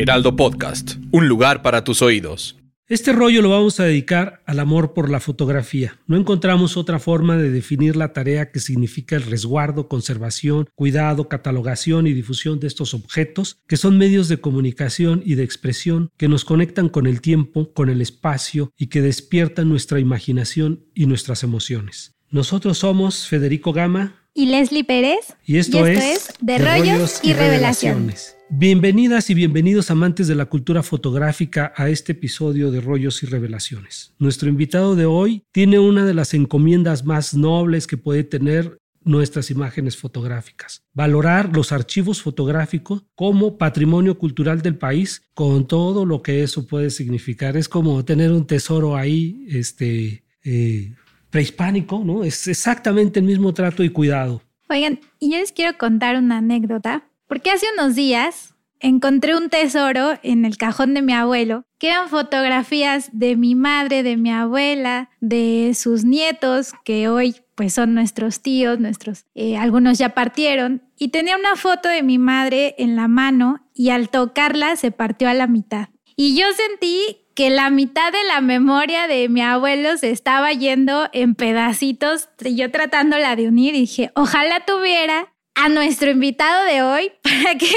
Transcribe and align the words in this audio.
Heraldo 0.00 0.36
Podcast, 0.36 0.92
un 1.10 1.26
lugar 1.26 1.60
para 1.60 1.82
tus 1.82 2.02
oídos. 2.02 2.56
Este 2.86 3.12
rollo 3.12 3.42
lo 3.42 3.50
vamos 3.50 3.80
a 3.80 3.84
dedicar 3.84 4.44
al 4.46 4.60
amor 4.60 4.94
por 4.94 5.10
la 5.10 5.18
fotografía. 5.18 5.98
No 6.06 6.16
encontramos 6.16 6.76
otra 6.76 7.00
forma 7.00 7.36
de 7.36 7.50
definir 7.50 7.96
la 7.96 8.12
tarea 8.12 8.52
que 8.52 8.60
significa 8.60 9.16
el 9.16 9.24
resguardo, 9.24 9.88
conservación, 9.88 10.68
cuidado, 10.76 11.28
catalogación 11.28 12.06
y 12.06 12.12
difusión 12.12 12.60
de 12.60 12.68
estos 12.68 12.94
objetos, 12.94 13.58
que 13.66 13.76
son 13.76 13.98
medios 13.98 14.28
de 14.28 14.40
comunicación 14.40 15.20
y 15.24 15.34
de 15.34 15.42
expresión 15.42 16.10
que 16.16 16.28
nos 16.28 16.44
conectan 16.44 16.88
con 16.88 17.08
el 17.08 17.20
tiempo, 17.20 17.72
con 17.74 17.88
el 17.90 18.00
espacio 18.00 18.72
y 18.78 18.86
que 18.86 19.02
despiertan 19.02 19.68
nuestra 19.68 19.98
imaginación 19.98 20.86
y 20.94 21.06
nuestras 21.06 21.42
emociones. 21.42 22.14
Nosotros 22.30 22.78
somos 22.78 23.26
Federico 23.26 23.72
Gama 23.72 24.27
y 24.38 24.46
Leslie 24.46 24.84
Pérez. 24.84 25.34
Y 25.44 25.56
esto, 25.56 25.84
es, 25.84 26.32
De, 26.40 26.58
Rollos, 26.58 27.18
y, 27.24 27.32
revelaciones. 27.32 28.36
Bienvenidas 28.48 29.30
y 29.30 29.34
bienvenidos 29.34 29.90
amantes 29.90 30.28
de 30.28 30.36
la 30.36 30.46
cultura 30.46 30.84
fotográfica 30.84 31.72
a 31.74 31.88
este 31.88 32.12
episodio 32.12 32.70
de 32.70 32.80
Rollos 32.80 33.24
y 33.24 33.26
Revelaciones. 33.26 34.14
Nuestro 34.20 34.48
invitado 34.48 34.94
de 34.94 35.06
hoy 35.06 35.42
tiene 35.50 35.80
una 35.80 36.06
de 36.06 36.14
las 36.14 36.34
encomiendas 36.34 37.04
más 37.04 37.34
nobles 37.34 37.88
que 37.88 37.96
puede 37.96 38.22
tener 38.22 38.78
nuestras 39.02 39.50
imágenes 39.50 39.96
fotográficas. 39.96 40.84
Valorar 40.94 41.56
los 41.56 41.72
archivos 41.72 42.22
fotográficos 42.22 43.02
como 43.16 43.58
patrimonio 43.58 44.18
cultural 44.18 44.62
del 44.62 44.76
país 44.76 45.24
con 45.34 45.66
todo 45.66 46.06
lo 46.06 46.22
que 46.22 46.44
eso 46.44 46.64
puede 46.64 46.90
significar. 46.90 47.56
Es 47.56 47.68
como 47.68 48.04
tener 48.04 48.30
un 48.30 48.46
tesoro 48.46 48.96
ahí, 48.96 49.46
este, 49.48 50.22
eh, 50.44 50.94
prehispánico, 51.30 52.02
¿no? 52.04 52.24
Es 52.24 52.46
exactamente 52.48 53.20
el 53.20 53.26
mismo 53.26 53.52
trato 53.54 53.82
y 53.82 53.90
cuidado. 53.90 54.42
Oigan, 54.68 55.00
y 55.18 55.32
yo 55.32 55.38
les 55.38 55.52
quiero 55.52 55.76
contar 55.78 56.16
una 56.16 56.38
anécdota 56.38 57.04
porque 57.26 57.50
hace 57.50 57.66
unos 57.76 57.94
días 57.94 58.54
encontré 58.80 59.36
un 59.36 59.50
tesoro 59.50 60.18
en 60.22 60.44
el 60.44 60.56
cajón 60.56 60.94
de 60.94 61.02
mi 61.02 61.12
abuelo, 61.12 61.64
que 61.78 61.88
eran 61.88 62.08
fotografías 62.08 63.10
de 63.12 63.36
mi 63.36 63.54
madre, 63.54 64.02
de 64.02 64.16
mi 64.16 64.30
abuela, 64.30 65.10
de 65.20 65.72
sus 65.74 66.04
nietos, 66.04 66.72
que 66.84 67.08
hoy 67.08 67.36
pues 67.54 67.74
son 67.74 67.94
nuestros 67.94 68.40
tíos, 68.40 68.78
nuestros, 68.78 69.26
eh, 69.34 69.56
algunos 69.56 69.98
ya 69.98 70.10
partieron, 70.10 70.82
y 70.96 71.08
tenía 71.08 71.36
una 71.36 71.56
foto 71.56 71.88
de 71.88 72.02
mi 72.02 72.18
madre 72.18 72.76
en 72.78 72.94
la 72.94 73.08
mano 73.08 73.68
y 73.74 73.90
al 73.90 74.10
tocarla 74.10 74.76
se 74.76 74.92
partió 74.92 75.28
a 75.28 75.34
la 75.34 75.48
mitad. 75.48 75.88
Y 76.14 76.36
yo 76.36 76.46
sentí 76.52 77.27
que 77.38 77.50
la 77.50 77.70
mitad 77.70 78.10
de 78.10 78.24
la 78.24 78.40
memoria 78.40 79.06
de 79.06 79.28
mi 79.28 79.42
abuelo 79.42 79.96
se 79.96 80.10
estaba 80.10 80.52
yendo 80.52 81.08
en 81.12 81.36
pedacitos, 81.36 82.28
yo 82.40 82.72
tratándola 82.72 83.36
de 83.36 83.46
unir 83.46 83.74
dije, 83.74 84.10
ojalá 84.16 84.64
tuviera 84.66 85.32
a 85.58 85.68
nuestro 85.68 86.10
invitado 86.10 86.64
de 86.66 86.82
hoy 86.82 87.10
para 87.22 87.58
que 87.58 87.68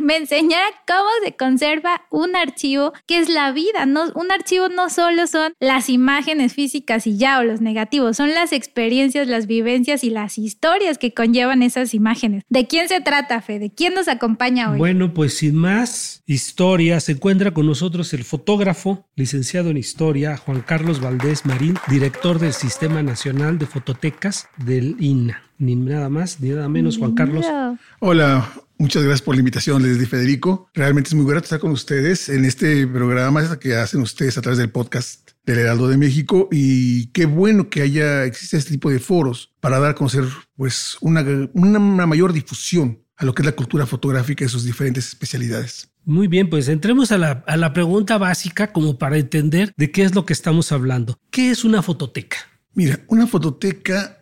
me 0.00 0.16
enseñara 0.16 0.66
cómo 0.86 1.08
se 1.24 1.32
conserva 1.32 2.02
un 2.10 2.36
archivo 2.36 2.92
que 3.06 3.18
es 3.18 3.30
la 3.30 3.50
vida. 3.52 3.86
No, 3.86 4.12
un 4.14 4.30
archivo 4.30 4.68
no 4.68 4.90
solo 4.90 5.26
son 5.26 5.54
las 5.58 5.88
imágenes 5.88 6.52
físicas 6.52 7.06
y 7.06 7.16
ya 7.16 7.38
o 7.38 7.42
los 7.42 7.62
negativos, 7.62 8.18
son 8.18 8.34
las 8.34 8.52
experiencias, 8.52 9.26
las 9.26 9.46
vivencias 9.46 10.04
y 10.04 10.10
las 10.10 10.36
historias 10.36 10.98
que 10.98 11.14
conllevan 11.14 11.62
esas 11.62 11.94
imágenes. 11.94 12.44
¿De 12.50 12.66
quién 12.66 12.88
se 12.88 13.00
trata, 13.00 13.40
Fe? 13.40 13.58
¿De 13.58 13.72
quién 13.72 13.94
nos 13.94 14.08
acompaña 14.08 14.70
hoy? 14.70 14.78
Bueno, 14.78 15.14
pues 15.14 15.38
sin 15.38 15.56
más 15.56 16.22
historia, 16.26 17.00
se 17.00 17.12
encuentra 17.12 17.52
con 17.52 17.66
nosotros 17.66 18.12
el 18.12 18.24
fotógrafo, 18.24 19.08
licenciado 19.16 19.70
en 19.70 19.78
historia, 19.78 20.36
Juan 20.36 20.60
Carlos 20.60 21.00
Valdés 21.00 21.46
Marín, 21.46 21.76
director 21.88 22.38
del 22.38 22.52
Sistema 22.52 23.02
Nacional 23.02 23.58
de 23.58 23.66
Fototecas 23.66 24.48
del 24.58 24.96
INA 24.98 25.49
ni 25.60 25.76
nada 25.76 26.08
más 26.08 26.40
ni 26.40 26.48
nada 26.48 26.68
menos, 26.68 26.98
Juan 26.98 27.14
Carlos. 27.14 27.46
Hola, 28.00 28.50
muchas 28.78 29.02
gracias 29.02 29.22
por 29.22 29.34
la 29.34 29.40
invitación, 29.40 29.82
les 29.82 30.08
Federico. 30.08 30.68
Realmente 30.74 31.08
es 31.08 31.14
muy 31.14 31.26
grato 31.26 31.44
estar 31.44 31.60
con 31.60 31.70
ustedes 31.70 32.28
en 32.28 32.44
este 32.44 32.86
programa 32.86 33.58
que 33.60 33.76
hacen 33.76 34.00
ustedes 34.00 34.38
a 34.38 34.42
través 34.42 34.58
del 34.58 34.70
podcast 34.70 35.30
del 35.44 35.58
Heraldo 35.58 35.88
de 35.88 35.98
México 35.98 36.48
y 36.50 37.06
qué 37.08 37.26
bueno 37.26 37.68
que 37.68 37.82
haya 37.82 38.24
existe 38.24 38.56
este 38.56 38.72
tipo 38.72 38.90
de 38.90 38.98
foros 38.98 39.54
para 39.60 39.78
dar 39.78 39.90
a 39.90 39.94
conocer 39.94 40.24
pues 40.56 40.96
una, 41.00 41.24
una 41.52 42.06
mayor 42.06 42.32
difusión 42.32 43.04
a 43.16 43.26
lo 43.26 43.34
que 43.34 43.42
es 43.42 43.46
la 43.46 43.52
cultura 43.52 43.86
fotográfica 43.86 44.44
y 44.44 44.48
sus 44.48 44.64
diferentes 44.64 45.08
especialidades. 45.08 45.90
Muy 46.04 46.26
bien, 46.26 46.48
pues 46.48 46.68
entremos 46.68 47.12
a 47.12 47.18
la, 47.18 47.44
a 47.46 47.56
la 47.58 47.74
pregunta 47.74 48.16
básica 48.16 48.72
como 48.72 48.96
para 48.96 49.18
entender 49.18 49.74
de 49.76 49.90
qué 49.90 50.04
es 50.04 50.14
lo 50.14 50.24
que 50.24 50.32
estamos 50.32 50.72
hablando. 50.72 51.18
¿Qué 51.30 51.50
es 51.50 51.64
una 51.64 51.82
fototeca? 51.82 52.38
Mira, 52.72 53.00
una 53.08 53.26
fototeca 53.26 54.19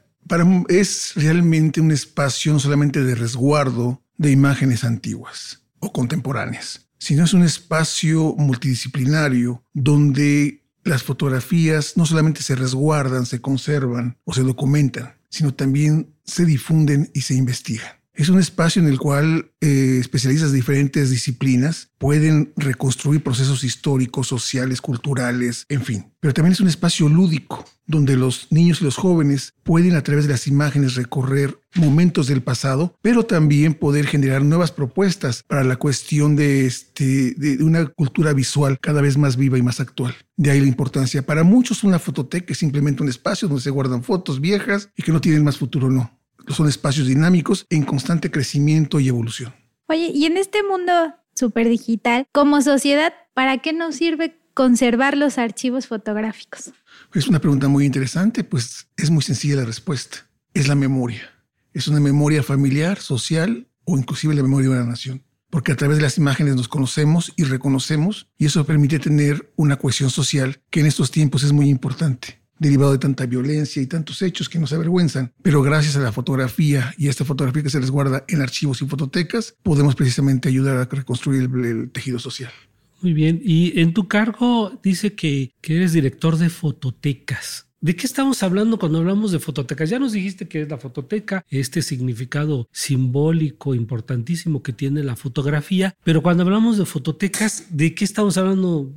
es 0.69 1.13
realmente 1.17 1.81
un 1.81 1.91
espacio 1.91 2.53
no 2.53 2.59
solamente 2.59 3.03
de 3.03 3.15
resguardo 3.15 4.03
de 4.17 4.31
imágenes 4.31 4.85
antiguas 4.85 5.63
o 5.81 5.93
contemporáneas, 5.93 6.89
sino 6.99 7.25
es 7.25 7.35
un 7.35 7.45
espacio 7.45 8.35
multidisciplinario 8.37 9.63
donde 9.73 10.65
las 10.85 11.03
fotografías 11.03 11.97
no 11.97 12.07
solamente 12.07 12.43
se 12.43 12.55
resguardan, 12.55 13.27
se 13.27 13.41
conservan 13.41 14.17
o 14.25 14.33
se 14.33 14.43
documentan, 14.43 15.15
sino 15.29 15.55
también 15.55 16.15
se 16.25 16.45
difunden 16.45 17.11
y 17.15 17.23
se 17.23 17.35
investigan. 17.35 17.98
Es 18.19 18.29
un 18.29 18.41
espacio 18.41 18.83
en 18.83 18.89
el 18.89 18.99
cual 18.99 19.53
eh, 19.61 19.99
especialistas 20.01 20.51
de 20.51 20.57
diferentes 20.57 21.09
disciplinas 21.09 21.93
pueden 21.99 22.53
reconstruir 22.57 23.23
procesos 23.23 23.63
históricos, 23.63 24.27
sociales, 24.27 24.81
culturales, 24.81 25.65
en 25.69 25.83
fin. 25.83 26.13
Pero 26.19 26.35
también 26.35 26.53
es 26.53 26.61
un 26.61 26.67
espacio 26.67 27.09
lúdico, 27.09 27.65
donde 27.87 28.17
los 28.17 28.49
niños 28.51 28.81
y 28.81 28.85
los 28.87 28.97
jóvenes 28.97 29.55
pueden 29.63 29.95
a 29.95 30.03
través 30.03 30.27
de 30.27 30.33
las 30.33 30.49
imágenes 30.49 30.97
recorrer 30.97 31.61
momentos 31.77 32.27
del 32.27 32.43
pasado, 32.43 32.99
pero 33.03 33.25
también 33.25 33.75
poder 33.75 34.09
generar 34.09 34.43
nuevas 34.43 34.73
propuestas 34.73 35.45
para 35.47 35.63
la 35.63 35.77
cuestión 35.77 36.35
de, 36.35 36.67
este, 36.67 37.37
una 37.61 37.87
cultura 37.87 38.33
visual 38.33 38.81
cada 38.81 39.01
vez 39.01 39.17
más 39.17 39.37
viva 39.37 39.59
y 39.59 39.63
más 39.63 39.79
actual. 39.79 40.17
De 40.37 40.51
ahí 40.51 40.61
la 40.61 40.67
importancia. 40.67 41.25
Para 41.25 41.45
muchos 41.45 41.85
una 41.85 42.01
fototeca 42.01 42.53
es 42.53 42.59
simplemente 42.59 43.01
un 43.01 43.11
espacio 43.11 43.47
donde 43.47 43.63
se 43.63 43.71
guardan 43.71 44.03
fotos 44.03 44.41
viejas 44.41 44.91
y 44.97 45.05
que 45.05 45.13
no 45.13 45.21
tienen 45.21 45.45
más 45.45 45.57
futuro, 45.57 45.89
no 45.89 46.18
son 46.53 46.69
espacios 46.69 47.07
dinámicos 47.07 47.67
en 47.71 47.85
constante 47.85 48.31
crecimiento 48.31 49.01
y 49.01 49.09
evolución. 49.09 49.55
Oye, 49.87 50.11
y 50.15 50.27
en 50.27 50.37
este 50.37 50.63
mundo 50.63 50.93
súper 51.35 51.69
digital, 51.69 52.27
como 52.33 52.61
sociedad, 52.63 53.13
¿para 53.35 53.59
qué 53.59 53.73
nos 53.73 53.97
sirve 53.97 54.39
conservar 54.55 55.17
los 55.17 55.39
archivos 55.39 55.87
fotográficos? 55.87 56.73
Es 57.15 57.29
una 57.29 57.39
pregunta 57.39 57.69
muy 57.69 57.87
interesante, 57.87 58.45
pues 58.45 58.89
es 58.97 59.11
muy 59.11 59.23
sencilla 59.23 59.57
la 59.57 59.65
respuesta. 59.65 60.29
Es 60.53 60.69
la 60.69 60.75
memoria. 60.75 61.31
Es 61.73 61.89
una 61.89 62.01
memoria 62.01 62.43
familiar, 62.43 62.99
social 62.99 63.69
o 63.85 63.97
inclusive 63.97 64.35
la 64.35 64.43
memoria 64.43 64.69
de 64.69 64.77
una 64.77 64.85
nación. 64.85 65.23
Porque 65.49 65.73
a 65.73 65.77
través 65.77 65.97
de 65.97 66.03
las 66.03 66.19
imágenes 66.19 66.57
nos 66.57 66.69
conocemos 66.69 67.33
y 67.37 67.45
reconocemos 67.45 68.29
y 68.37 68.47
eso 68.47 68.67
permite 68.67 68.99
tener 68.99 69.53
una 69.57 69.77
cohesión 69.77 70.11
social 70.11 70.61
que 70.69 70.81
en 70.81 70.87
estos 70.87 71.11
tiempos 71.11 71.43
es 71.43 71.53
muy 71.53 71.71
importante 71.71 72.43
derivado 72.59 72.93
de 72.93 72.99
tanta 72.99 73.27
violencia 73.27 73.83
y 73.83 73.87
tantos 73.87 74.23
hechos 74.23 74.49
que 74.49 74.59
nos 74.59 74.73
avergüenzan. 74.73 75.33
Pero 75.43 75.63
gracias 75.63 75.97
a 75.97 76.01
la 76.01 76.13
fotografía 76.13 76.95
y 76.99 77.07
a 77.07 77.11
esta 77.11 77.25
fotografía 77.25 77.63
que 77.63 77.71
se 77.71 77.81
les 77.81 77.91
guarda 77.91 78.25
en 78.29 78.41
archivos 78.41 78.83
y 78.83 78.87
fototecas, 78.87 79.55
podemos 79.63 79.95
precisamente 79.95 80.49
ayudar 80.49 80.77
a 80.77 80.85
reconstruir 80.85 81.43
el, 81.43 81.91
tejido 81.91 82.19
social. 82.19 82.53
Muy 83.01 83.13
bien. 83.13 83.41
Y 83.45 83.81
en 83.81 83.95
tu 83.95 84.09
cargo 84.09 84.79
dice 84.83 85.15
que, 85.15 85.53
que 85.61 85.77
eres 85.77 85.93
director 85.93 86.37
de 86.37 86.49
fototecas. 86.49 87.69
¿De 87.81 87.95
qué 87.95 88.09
estamos 88.09 88.43
hablando 88.43 88.77
cuando 88.77 88.99
hablamos 88.99 89.31
de 89.31 89.39
fototecas? 89.39 89.89
Ya 89.89 90.01
nos 90.01 90.11
dijiste 90.11 90.49
que 90.49 90.63
es 90.63 90.69
la 90.69 90.79
fototeca, 90.79 91.45
este 91.49 91.81
significado 91.81 92.69
simbólico 92.73 93.73
importantísimo 93.73 94.65
que 94.65 94.73
tiene 94.73 95.05
la 95.05 95.15
fotografía, 95.15 95.95
pero 96.03 96.21
cuando 96.21 96.43
hablamos 96.43 96.77
de 96.77 96.87
fototecas, 96.87 97.67
¿de 97.71 97.95
qué 97.95 98.05
estamos 98.05 98.37
hablando? 98.37 98.91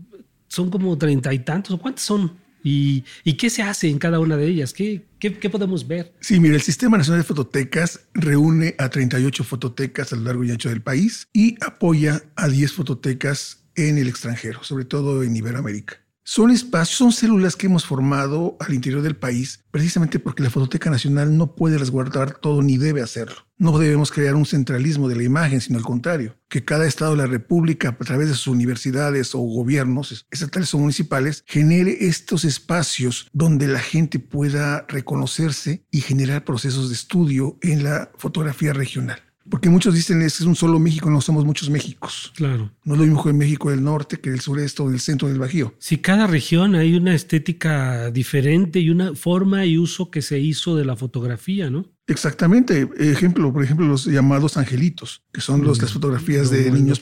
Son 0.48 0.72
como 0.72 0.98
treinta 0.98 1.32
y 1.32 1.40
tantos, 1.40 1.80
¿cuántos 1.80 2.04
son? 2.04 2.41
¿Y, 2.64 3.04
qué 3.38 3.50
se 3.50 3.64
hace 3.64 3.90
en 3.90 3.98
cada 3.98 4.20
una 4.20 4.38
de 4.38 4.48
ellas? 4.48 4.74
¿Qué, 4.74 5.06
¿Qué, 5.20 5.50
podemos 5.50 5.88
ver? 5.88 6.14
Sí, 6.20 6.40
mira, 6.40 6.56
el 6.56 6.62
Sistema 6.62 6.98
Nacional 6.98 7.22
de 7.22 7.28
Fototecas 7.28 8.02
reúne 8.14 8.76
a 8.78 8.90
38 8.90 9.44
fototecas 9.44 10.14
a 10.14 10.16
lo 10.16 10.24
largo 10.24 10.44
y 10.44 10.52
ancho 10.52 10.70
del 10.70 10.82
país 10.82 11.28
y 11.34 11.58
apoya 11.64 12.24
a 12.36 12.48
10 12.48 12.74
fototecas 12.74 13.64
en 13.76 13.97
el 13.97 14.08
extranjero, 14.08 14.64
sobre 14.64 14.85
todo 14.85 15.24
en 15.24 15.35
Iberoamérica. 15.35 16.01
Son 16.23 16.52
espacios, 16.52 16.97
son 16.97 17.12
células 17.12 17.56
que 17.56 17.66
hemos 17.66 17.85
formado 17.85 18.56
al 18.59 18.76
interior 18.76 19.02
del 19.02 19.16
país 19.16 19.64
precisamente 19.72 20.20
porque 20.20 20.44
la 20.44 20.52
Fototeca 20.52 20.91
Nacional 20.91 21.35
no 21.35 21.56
puede 21.56 21.79
resguardar 21.79 22.38
todo 22.38 22.62
ni 22.62 22.78
debe 22.78 23.02
hacerlo. 23.02 23.47
No 23.58 23.78
debemos 23.78 24.12
crear 24.12 24.35
un 24.35 24.46
centralismo 24.46 25.09
de 25.09 25.16
la 25.16 25.23
imagen, 25.23 25.62
sino 25.62 25.79
al 25.79 25.84
contrario, 25.84 26.38
que 26.47 26.64
cada 26.64 26.85
estado 26.85 27.12
de 27.12 27.18
la 27.18 27.28
República, 27.28 27.90
a 27.90 27.97
través 27.97 28.28
de 28.28 28.35
sus 28.35 28.47
universidades 28.47 29.34
o 29.34 29.40
gobiernos 29.40 30.28
estatales 30.29 30.73
o 30.73 30.79
municipales, 30.79 31.44
genere 31.47 32.06
estos 32.06 32.46
espacios 32.46 33.28
donde 33.34 33.68
la 33.68 33.79
gente 33.79 34.20
pueda 34.20 34.85
reconocerse 34.88 35.85
y 35.90 36.02
generar 36.02 36.44
procesos 36.44 36.90
de 36.90 36.96
estudio 36.96 37.58
en 37.62 37.84
la 37.84 38.12
fotografía 38.18 38.73
regional. 38.73 39.31
Porque 39.52 39.70
muchos 39.70 39.94
dicen 39.94 40.22
es 40.22 40.40
un 40.42 40.56
solo 40.56 40.80
México, 40.80 41.09
no 41.09 41.20
somos 41.20 41.44
muchos 41.44 41.70
Méxicos. 41.70 42.32
Claro. 42.36 42.72
No 42.86 42.94
es 42.94 43.00
lo 43.02 43.06
mismo 43.06 43.30
en 43.30 43.38
México 43.38 43.70
del 43.70 43.84
norte 43.84 44.18
que 44.18 44.32
del 44.32 44.40
sureste 44.40 44.82
o 44.82 44.90
del 44.90 45.02
centro 45.02 45.28
del 45.28 45.40
Bajío. 45.40 45.76
Si 45.78 45.98
cada 45.98 46.26
región 46.26 46.74
hay 46.74 46.96
una 46.96 47.14
estética 47.14 48.12
diferente 48.12 48.80
y 48.80 48.90
una 48.90 49.14
forma 49.14 49.66
y 49.66 49.78
uso 49.78 50.09
que 50.09 50.22
se 50.22 50.40
hizo 50.40 50.78
de 50.78 50.86
la 50.86 50.96
fotografía, 50.96 51.70
¿no? 51.70 51.86
Exactamente. 52.08 52.90
Ejemplo, 52.98 53.52
por 53.52 53.64
ejemplo, 53.64 53.86
los 53.86 54.06
llamados 54.06 54.56
angelitos, 54.56 55.24
que 55.34 55.42
son 55.42 55.64
los, 55.64 55.82
las 55.82 55.92
fotografías 55.92 56.50
de 56.50 56.72
niños 56.72 57.02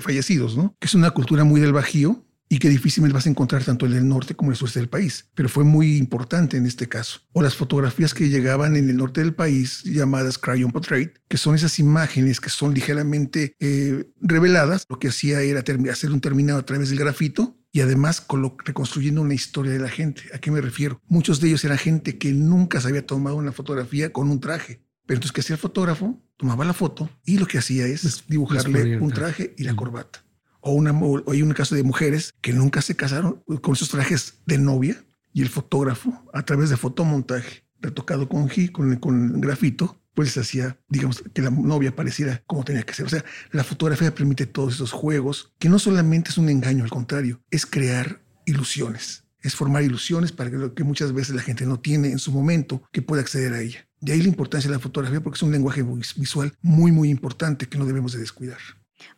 fallecidos, 0.00 0.56
¿no? 0.56 0.74
Que 0.80 0.86
es 0.86 0.94
una 0.94 1.10
cultura 1.10 1.44
muy 1.44 1.60
del 1.60 1.74
Bajío, 1.74 2.24
y 2.52 2.58
que 2.58 2.68
difícilmente 2.68 3.14
vas 3.14 3.26
a 3.26 3.30
encontrar 3.30 3.62
tanto 3.62 3.86
en 3.86 3.92
el 3.92 4.06
norte 4.06 4.34
como 4.34 4.50
en 4.50 4.54
el 4.54 4.58
sureste 4.58 4.80
del 4.80 4.88
país, 4.88 5.30
pero 5.34 5.48
fue 5.48 5.62
muy 5.62 5.96
importante 5.96 6.56
en 6.56 6.66
este 6.66 6.88
caso. 6.88 7.20
O 7.32 7.42
las 7.42 7.54
fotografías 7.54 8.12
que 8.12 8.28
llegaban 8.28 8.76
en 8.76 8.90
el 8.90 8.96
norte 8.96 9.20
del 9.20 9.34
país 9.34 9.84
llamadas 9.84 10.36
crayon 10.36 10.72
portrait, 10.72 11.16
que 11.28 11.38
son 11.38 11.54
esas 11.54 11.78
imágenes 11.78 12.40
que 12.40 12.50
son 12.50 12.74
ligeramente 12.74 13.54
eh, 13.60 14.10
reveladas, 14.20 14.84
lo 14.88 14.98
que 14.98 15.08
hacía 15.08 15.40
era 15.42 15.62
hacer 15.90 16.10
un 16.10 16.20
terminado 16.20 16.58
a 16.58 16.66
través 16.66 16.90
del 16.90 16.98
grafito 16.98 17.56
y 17.70 17.82
además 17.82 18.26
reconstruyendo 18.64 19.22
una 19.22 19.34
historia 19.34 19.70
de 19.70 19.78
la 19.78 19.88
gente. 19.88 20.24
¿A 20.34 20.38
qué 20.38 20.50
me 20.50 20.60
refiero? 20.60 21.00
Muchos 21.06 21.40
de 21.40 21.48
ellos 21.48 21.64
eran 21.64 21.78
gente 21.78 22.18
que 22.18 22.32
nunca 22.32 22.80
se 22.80 22.88
había 22.88 23.06
tomado 23.06 23.36
una 23.36 23.52
fotografía 23.52 24.12
con 24.12 24.28
un 24.28 24.40
traje. 24.40 24.82
Pero 25.06 25.18
entonces, 25.18 25.32
¿qué 25.32 25.40
hacía 25.42 25.54
el 25.54 25.60
fotógrafo? 25.60 26.20
Tomaba 26.36 26.64
la 26.64 26.72
foto 26.72 27.08
y 27.24 27.38
lo 27.38 27.46
que 27.46 27.58
hacía 27.58 27.86
es 27.86 28.24
dibujarle 28.26 28.98
un 28.98 29.12
traje 29.12 29.54
y 29.56 29.62
la 29.62 29.76
corbata 29.76 30.24
o, 30.60 30.72
una, 30.72 30.98
hay 31.28 31.42
un 31.42 31.52
caso 31.52 31.74
de 31.74 31.82
mujeres 31.82 32.34
que 32.40 32.52
nunca 32.52 32.82
se 32.82 32.96
casaron 32.96 33.42
con 33.60 33.74
esos 33.74 33.88
trajes 33.88 34.40
de 34.46 34.58
novia 34.58 35.04
y 35.32 35.42
el 35.42 35.48
fotógrafo, 35.48 36.24
a 36.32 36.42
través 36.42 36.70
de 36.70 36.76
fotomontaje 36.76 37.64
retocado 37.80 38.28
con, 38.28 38.48
con, 38.72 38.96
con 38.96 39.40
grafito, 39.40 40.00
pues 40.14 40.36
hacía, 40.36 40.78
digamos, 40.88 41.22
que 41.32 41.42
la 41.42 41.50
novia 41.50 41.94
pareciera 41.94 42.42
como 42.46 42.64
tenía 42.64 42.82
que 42.82 42.94
ser. 42.94 43.06
O 43.06 43.08
sea, 43.08 43.24
la 43.52 43.64
fotografía 43.64 44.14
permite 44.14 44.46
todos 44.46 44.74
esos 44.74 44.92
juegos, 44.92 45.52
que 45.58 45.68
no 45.68 45.78
solamente 45.78 46.30
es 46.30 46.38
un 46.38 46.48
engaño, 46.48 46.84
al 46.84 46.90
contrario, 46.90 47.40
es 47.50 47.64
crear 47.64 48.22
ilusiones, 48.44 49.24
es 49.40 49.54
formar 49.54 49.82
ilusiones 49.82 50.32
para 50.32 50.50
que, 50.50 50.74
que 50.74 50.84
muchas 50.84 51.12
veces 51.12 51.34
la 51.34 51.42
gente 51.42 51.64
no 51.64 51.80
tiene 51.80 52.10
en 52.10 52.18
su 52.18 52.32
momento 52.32 52.82
que 52.92 53.02
pueda 53.02 53.22
acceder 53.22 53.52
a 53.54 53.60
ella. 53.60 53.88
De 54.00 54.12
ahí 54.12 54.22
la 54.22 54.28
importancia 54.28 54.68
de 54.68 54.76
la 54.76 54.82
fotografía 54.82 55.22
porque 55.22 55.36
es 55.36 55.42
un 55.42 55.52
lenguaje 55.52 55.84
visual 56.16 56.54
muy, 56.62 56.90
muy 56.90 57.10
importante 57.10 57.68
que 57.68 57.78
no 57.78 57.86
debemos 57.86 58.12
de 58.12 58.18
descuidar. 58.18 58.58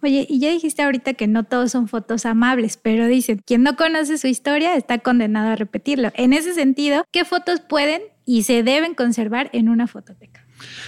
Oye, 0.02 0.26
y 0.28 0.38
ya 0.38 0.50
dijiste 0.50 0.82
ahorita 0.82 1.14
que 1.14 1.26
no 1.26 1.44
todos 1.44 1.72
son 1.72 1.88
fotos 1.88 2.26
amables, 2.26 2.76
pero 2.76 3.06
dicen, 3.06 3.40
quien 3.44 3.62
no 3.62 3.76
conoce 3.76 4.18
su 4.18 4.26
historia 4.26 4.76
está 4.76 4.98
condenado 4.98 5.50
a 5.50 5.56
repetirlo. 5.56 6.10
En 6.14 6.32
ese 6.32 6.54
sentido, 6.54 7.04
¿qué 7.12 7.24
fotos 7.24 7.60
pueden 7.60 8.02
y 8.24 8.44
se 8.44 8.62
deben 8.62 8.94
conservar 8.94 9.50
en 9.52 9.68
una 9.68 9.86
fototeca? 9.86 10.46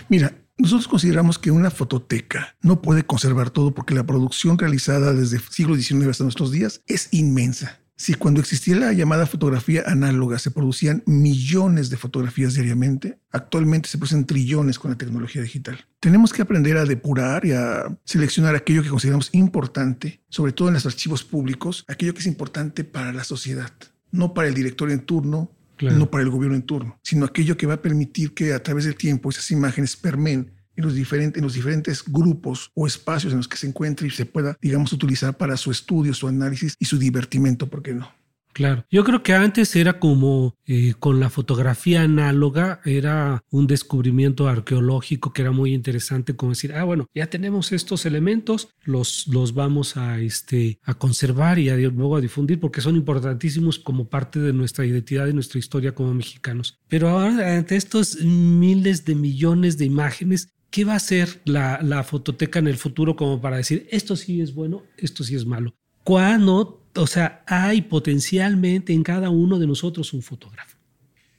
Mira, 0.09 0.35
nosotros 0.57 0.87
consideramos 0.87 1.39
que 1.39 1.51
una 1.51 1.71
fototeca 1.71 2.57
no 2.63 2.81
puede 2.81 3.05
conservar 3.05 3.51
todo 3.51 3.75
porque 3.75 3.95
la 3.95 4.07
producción 4.07 4.57
realizada 4.57 5.13
desde 5.13 5.37
el 5.37 5.43
siglo 5.43 5.75
XIX 5.75 6.09
hasta 6.09 6.25
nuestros 6.25 6.53
días 6.53 6.83
es 6.87 7.09
inmensa. 7.13 7.81
Si 7.97 8.15
cuando 8.15 8.41
existía 8.41 8.75
la 8.75 8.93
llamada 8.93 9.25
fotografía 9.25 9.85
análoga 9.87 10.41
se 10.41 10.51
producían 10.51 11.05
millones 11.07 11.91
de 11.91 11.97
fotografías 11.97 12.55
diariamente, 12.55 13.19
actualmente 13.31 13.89
se 13.89 13.99
producen 13.99 14.27
trillones 14.27 14.81
con 14.81 14.91
la 14.91 14.99
tecnología 14.99 15.43
digital. 15.43 15.87
Tenemos 16.01 16.33
que 16.33 16.43
aprender 16.43 16.77
a 16.77 16.85
depurar 16.85 17.45
y 17.45 17.53
a 17.53 17.97
seleccionar 18.05 18.57
aquello 18.57 18.83
que 18.83 18.89
consideramos 18.89 19.29
importante, 19.33 20.21
sobre 20.29 20.53
todo 20.53 20.69
en 20.69 20.75
los 20.75 20.87
archivos 20.87 21.23
públicos, 21.23 21.85
aquello 21.87 22.15
que 22.15 22.21
es 22.21 22.27
importante 22.27 22.83
para 22.83 23.13
la 23.13 23.23
sociedad, 23.23 23.73
no 24.11 24.35
para 24.35 24.49
el 24.49 24.55
director 24.55 24.91
en 24.91 25.01
turno, 25.01 25.53
no 25.81 26.11
para 26.11 26.25
el 26.25 26.31
gobierno 26.31 26.57
en 26.57 26.63
turno, 26.63 26.99
sino 27.03 27.27
aquello 27.27 27.57
que 27.57 27.67
va 27.67 27.75
a 27.75 27.83
permitir 27.83 28.35
que 28.35 28.55
a 28.55 28.63
través 28.63 28.87
del 28.87 28.97
tiempo 28.97 29.31
esas 29.31 29.51
imágenes 29.51 29.97
permeen 29.97 30.53
en 30.77 30.85
los, 30.85 30.95
diferentes, 30.95 31.39
en 31.39 31.45
los 31.45 31.55
diferentes 31.55 32.05
grupos 32.07 32.71
o 32.75 32.87
espacios 32.87 33.33
en 33.33 33.39
los 33.39 33.49
que 33.49 33.57
se 33.57 33.67
encuentre 33.67 34.07
y 34.07 34.11
se 34.11 34.27
pueda, 34.27 34.57
digamos, 34.61 34.93
utilizar 34.93 35.37
para 35.37 35.57
su 35.57 35.71
estudio, 35.71 36.15
su 36.15 36.29
análisis 36.29 36.77
y 36.79 36.85
su 36.85 36.99
divertimento, 36.99 37.69
¿por 37.69 37.83
qué 37.83 37.95
no? 37.95 38.11
Claro, 38.55 38.87
yo 38.89 39.03
creo 39.03 39.25
que 39.25 39.35
antes 39.35 39.75
era 39.75 39.99
como 39.99 40.57
eh, 40.65 40.95
con 41.01 41.19
la 41.19 41.29
fotografía 41.29 42.03
análoga, 42.03 42.81
era 42.85 43.43
un 43.51 43.67
descubrimiento 43.67 44.47
arqueológico 44.47 45.33
que 45.33 45.43
era 45.43 45.51
muy 45.51 45.75
interesante, 45.75 46.37
como 46.37 46.53
decir, 46.53 46.73
ah, 46.73 46.85
bueno, 46.85 47.09
ya 47.13 47.27
tenemos 47.27 47.73
estos 47.73 48.07
elementos, 48.07 48.69
los, 48.85 49.27
los 49.27 49.55
vamos 49.55 49.97
a, 49.97 50.21
este, 50.21 50.79
a 50.85 50.95
conservar 50.95 51.59
y 51.59 51.69
a, 51.69 51.77
luego 51.77 52.17
a 52.17 52.21
difundir 52.21 52.61
porque 52.61 52.81
son 52.81 52.95
importantísimos 52.95 53.81
como 53.81 54.09
parte 54.09 54.39
de 54.39 54.53
nuestra 54.53 54.87
identidad 54.87 55.27
y 55.27 55.33
nuestra 55.33 55.59
historia 55.59 55.93
como 55.93 56.15
mexicanos. 56.15 56.79
Pero 56.87 57.09
ahora, 57.09 57.57
ante 57.57 57.75
estos 57.75 58.21
miles 58.21 59.05
de 59.05 59.17
millones 59.17 59.79
de 59.79 59.87
imágenes, 59.87 60.54
¿Qué 60.75 60.85
va 60.85 60.97
a 60.97 60.99
ser 60.99 61.41
la, 61.45 62.03
fototeca 62.03 62.59
en 62.59 62.67
el 62.67 62.77
futuro 62.77 63.15
como 63.15 63.41
para 63.41 63.59
decir 63.59 63.87
esto 63.93 64.17
sí 64.17 64.41
es 64.41 64.53
bueno, 64.53 64.83
esto 64.97 65.23
sí 65.23 65.37
es 65.37 65.47
malo? 65.47 65.73
¿Cuándo, 66.03 66.85
o 66.97 67.07
sea, 67.07 67.45
hay 67.47 67.83
potencialmente 67.83 68.93
en 68.93 69.05
cada 69.05 69.31
uno 69.31 69.61
de 69.61 69.69
nosotros 69.69 70.13
un 70.13 70.21
fotógrafo? 70.21 70.77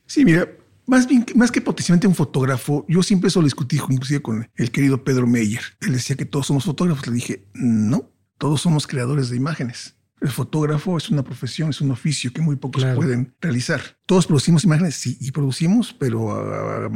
Sí, 0.05 0.23
mira, 0.23 0.47
más, 0.85 1.05
bien, 1.05 1.25
más 1.35 1.51
que 1.51 1.59
potencialmente 1.59 2.07
un 2.07 2.15
fotógrafo, 2.15 2.85
yo 2.87 3.03
siempre 3.03 3.27
eso 3.27 3.41
lo 3.41 3.47
discutí 3.47 3.75
inclusive 3.75 4.21
con 4.21 4.49
el 4.55 4.71
querido 4.71 5.03
Pedro 5.03 5.27
Meyer. 5.27 5.63
Él 5.81 5.91
decía 5.91 6.15
que 6.15 6.23
todos 6.23 6.47
somos 6.47 6.63
fotógrafos. 6.63 7.05
Le 7.05 7.15
dije, 7.15 7.45
no, 7.53 8.09
todos 8.37 8.61
somos 8.61 8.87
creadores 8.87 9.29
de 9.29 9.35
imágenes. 9.35 9.94
El 10.21 10.29
fotógrafo 10.29 10.97
es 10.97 11.09
una 11.09 11.23
profesión, 11.23 11.69
es 11.69 11.81
un 11.81 11.91
oficio 11.91 12.31
que 12.31 12.41
muy 12.41 12.55
pocos 12.55 12.85
pueden 12.95 13.35
realizar. 13.41 13.81
Todos 14.05 14.27
producimos 14.27 14.63
imágenes, 14.63 14.95
sí, 14.95 15.17
y 15.19 15.31
producimos, 15.31 15.93
pero 15.93 16.89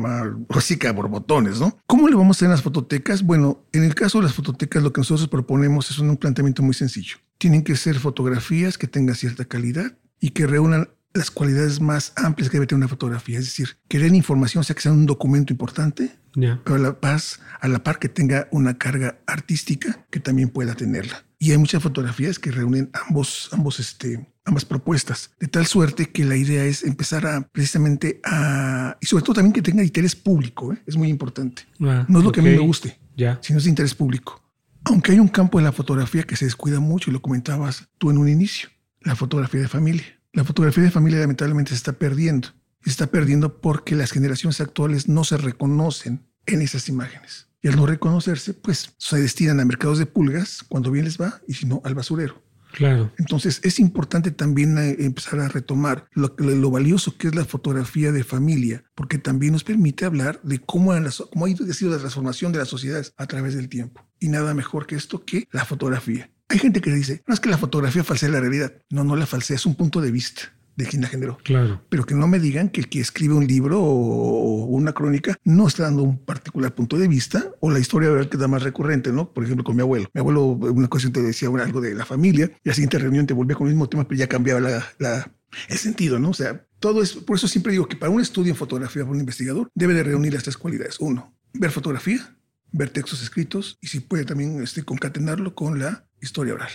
así 0.50 0.77
que 0.77 0.88
a 0.88 0.94
borbotones, 0.94 1.60
¿no? 1.60 1.77
¿Cómo 1.86 2.07
le 2.07 2.16
vamos 2.16 2.36
a 2.36 2.38
hacer 2.38 2.45
en 2.45 2.51
las 2.51 2.62
fototecas? 2.62 3.24
Bueno, 3.24 3.66
en 3.74 3.83
el 3.83 3.94
caso 3.94 4.19
de 4.19 4.25
las 4.25 4.33
fototecas, 4.33 4.81
lo 4.81 4.94
que 4.94 5.01
nosotros 5.01 5.27
proponemos 5.27 5.92
es 5.92 6.00
un 6.00 6.16
planteamiento 6.18 6.63
muy 6.63 6.74
sencillo. 6.74 7.18
Tienen 7.38 7.63
que 7.63 7.75
ser 7.75 8.00
fotografías 8.00 8.77
que 8.77 8.88
tengan 8.88 9.16
cierta 9.16 9.45
calidad 9.45 9.98
y 10.19 10.31
que 10.31 10.48
reúnan 10.48 10.89
las 11.13 11.31
cualidades 11.31 11.81
más 11.81 12.13
amplias 12.16 12.50
que 12.50 12.57
debe 12.57 12.68
tener 12.68 12.80
una 12.80 12.88
fotografía, 12.88 13.39
es 13.39 13.45
decir, 13.45 13.77
que 13.88 14.00
den 14.00 14.16
información, 14.16 14.62
o 14.62 14.63
sea, 14.63 14.75
que 14.75 14.81
sea 14.81 14.92
un 14.92 15.06
documento 15.06 15.51
importante, 15.51 16.12
pero 16.33 16.75
a 16.75 16.80
la, 16.80 17.00
paz, 17.00 17.39
a 17.60 17.68
la 17.68 17.83
par 17.83 18.00
que 18.00 18.10
tenga 18.10 18.48
una 18.51 18.77
carga 18.77 19.19
artística 19.25 20.06
que 20.12 20.19
también 20.19 20.50
pueda 20.50 20.75
tenerla. 20.75 21.25
Y 21.42 21.52
hay 21.52 21.58
muchas 21.58 21.82
fotografías 21.82 22.38
que 22.38 22.52
reúnen 22.52 22.92
ambos, 23.08 23.48
ambos, 23.54 23.80
este, 23.80 24.30
ambas 24.44 24.66
propuestas, 24.66 25.32
de 25.40 25.48
tal 25.48 25.66
suerte 25.66 26.10
que 26.10 26.26
la 26.26 26.36
idea 26.36 26.66
es 26.66 26.84
empezar 26.84 27.26
a 27.26 27.48
precisamente 27.48 28.20
a, 28.26 28.98
y 29.00 29.06
sobre 29.06 29.24
todo 29.24 29.36
también 29.36 29.54
que 29.54 29.62
tenga 29.62 29.82
interés 29.82 30.18
público, 30.18 30.74
¿eh? 30.74 30.84
es 30.86 30.98
muy 30.98 31.08
importante. 31.08 31.64
Ah, 31.80 32.06
no 32.10 32.20
es 32.20 32.26
lo 32.26 32.32
que 32.34 32.42
a 32.42 32.44
mí 32.44 32.50
me 32.50 32.58
guste, 32.58 33.00
ya. 33.16 33.40
sino 33.42 33.60
es 33.60 33.64
de 33.64 33.70
interés 33.70 33.96
público. 33.96 34.44
Aunque 34.84 35.14
hay 35.14 35.20
un 35.20 35.30
campo 35.30 35.60
de 35.60 35.64
la 35.64 35.72
fotografía 35.72 36.24
que 36.24 36.36
se 36.36 36.44
descuida 36.46 36.82
mucho, 36.82 37.10
y 37.10 37.14
lo 37.14 37.22
comentabas 37.22 37.88
tú 37.98 38.10
en 38.10 38.18
un 38.18 38.28
inicio, 38.28 38.70
la 39.02 39.16
fotografía 39.16 39.62
de 39.62 39.68
familia. 39.70 40.06
La 40.34 40.44
fotografía 40.44 40.84
de 40.84 40.92
familia 40.92 41.20
lamentablemente 41.20 41.70
se 41.70 41.78
está 41.78 41.94
perdiendo. 41.94 42.50
Se 42.84 42.90
está 42.90 43.08
perdiendo 43.08 43.62
porque 43.62 43.96
las 43.96 44.12
generaciones 44.12 44.62
actuales 44.62 45.08
no 45.08 45.24
se 45.24 45.38
reconocen 45.38 46.28
en 46.46 46.62
esas 46.62 46.88
imágenes. 46.90 47.49
Y 47.62 47.68
al 47.68 47.76
no 47.76 47.86
reconocerse, 47.86 48.54
pues 48.54 48.94
se 48.98 49.18
destinan 49.20 49.60
a 49.60 49.66
mercados 49.66 50.00
de 50.00 50.06
pulgas 50.06 50.64
cuando 50.68 50.92
bien 50.92 51.06
les 51.06 51.20
va 51.20 51.42
y 51.48 51.54
si 51.54 51.66
no, 51.66 51.82
al 51.84 51.96
basurero. 51.96 52.42
Claro. 52.72 53.12
Entonces 53.18 53.62
es 53.64 53.80
importante 53.80 54.31
también 54.31 54.78
eh, 54.78 54.95
empezar 55.00 55.40
a 55.40 55.48
retomar 55.48 56.07
lo, 56.12 56.36
lo, 56.38 56.69
valioso 56.69 57.18
que 57.18 57.28
es 57.28 57.36
la 57.36 57.44
fotografía 57.44 58.12
de 58.12 58.24
familia, 58.24 58.83
porque 58.94 59.18
también 59.18 59.54
nos 59.54 59.64
permite 59.64 60.06
hablar 60.06 60.40
de 60.44 60.60
cómo, 60.60 60.94
cómo 61.31 61.45
ha 61.45 61.74
sido 61.74 61.92
la 61.92 61.98
transformación 61.98 62.52
de 62.52 62.60
las 62.60 62.68
sociedades 62.68 63.14
a 63.18 63.26
través 63.26 63.56
del 63.56 63.69
tiempo. 63.69 64.06
Y 64.19 64.28
nada 64.28 64.54
mejor 64.54 64.86
que 64.86 64.95
esto 64.95 65.26
que 65.26 65.48
la 65.52 65.66
fotografía. 65.66 66.30
Hay 66.48 66.60
gente 66.60 66.81
que 66.81 66.92
dice, 66.92 67.24
no 67.28 67.33
es 67.33 67.40
que 67.40 67.50
la 67.50 67.57
fotografía 67.57 68.04
falsea 68.04 68.30
la 68.30 68.40
realidad. 68.40 68.74
No, 68.90 69.04
no 69.04 69.16
la 69.16 69.26
falsea, 69.26 69.56
es 69.56 69.66
un 69.66 69.76
punto 69.76 70.00
de 70.02 70.12
vista 70.12 70.54
de 70.80 70.86
quien 70.86 71.02
la 71.02 71.09
generó. 71.09 71.38
Claro. 71.44 71.81
Pero 71.90 72.06
que 72.06 72.16
no 72.16 72.28
me 72.28 72.40
digan 72.40 72.69
que 72.69 72.80
el 72.80 72.90
que 72.90 73.02
escribe 73.02 73.33
un 73.33 73.45
libro 73.45 73.81
o 73.81 74.66
una 74.66 74.94
crónica 74.94 75.38
no 75.44 75.68
está 75.68 75.83
dando 75.83 76.04
un 76.04 76.18
particular 76.18 76.74
punto 76.74 76.98
de 76.98 77.07
vista 77.07 77.52
o 77.59 77.69
la 77.69 77.80
historia 77.80 78.28
que 78.30 78.38
da 78.38 78.48
más 78.48 78.64
recurrente, 78.64 79.12
¿no? 79.12 79.31
Por 79.31 79.44
ejemplo, 79.44 79.66
con 79.66 79.76
mi 79.76 79.81
abuelo. 79.81 80.09
Mi 80.14 80.19
abuelo, 80.19 80.45
una 80.45 80.86
ocasión 80.86 81.12
te 81.12 81.21
decía 81.21 81.50
algo 81.50 81.81
de 81.81 81.94
la 81.94 82.06
familia 82.06 82.50
y 82.64 82.69
la 82.69 82.74
siguiente 82.74 82.98
reunión 82.98 83.28
te 83.28 83.33
volvía 83.33 83.57
con 83.57 83.68
el 83.68 83.74
mismo 83.74 83.90
tema, 83.90 84.07
pero 84.07 84.18
ya 84.18 84.28
cambiaba 84.28 84.62
la, 84.62 85.31
el 85.68 85.78
sentido, 85.78 86.18
¿no? 86.18 86.30
O 86.30 86.33
sea, 86.33 86.66
todo 86.80 87.04
es, 87.04 87.14
por 87.14 87.36
eso 87.36 87.50
siempre 87.50 87.74
digo 87.74 87.88
que 87.88 87.98
para 87.98 88.12
un 88.12 88.21
estudio 88.21 88.52
en 88.52 88.56
fotografía, 88.56 89.04
para 89.04 89.12
un 89.12 89.19
investigador, 89.19 89.69
debe 89.76 89.94
de 89.94 90.04
reunir 90.04 90.33
las 90.33 90.44
tres 90.44 90.57
cualidades. 90.57 90.98
Uno, 91.02 91.36
ver 91.54 91.71
fotografía, 91.71 92.38
ver 92.71 92.90
textos 92.90 93.21
escritos 93.21 93.78
y 93.81 93.88
si 93.88 94.00
puede 94.00 94.24
también 94.24 94.64
este, 94.64 94.83
concatenarlo 94.83 95.56
con 95.56 95.78
la 95.78 96.06
historia 96.21 96.54
oral. 96.54 96.71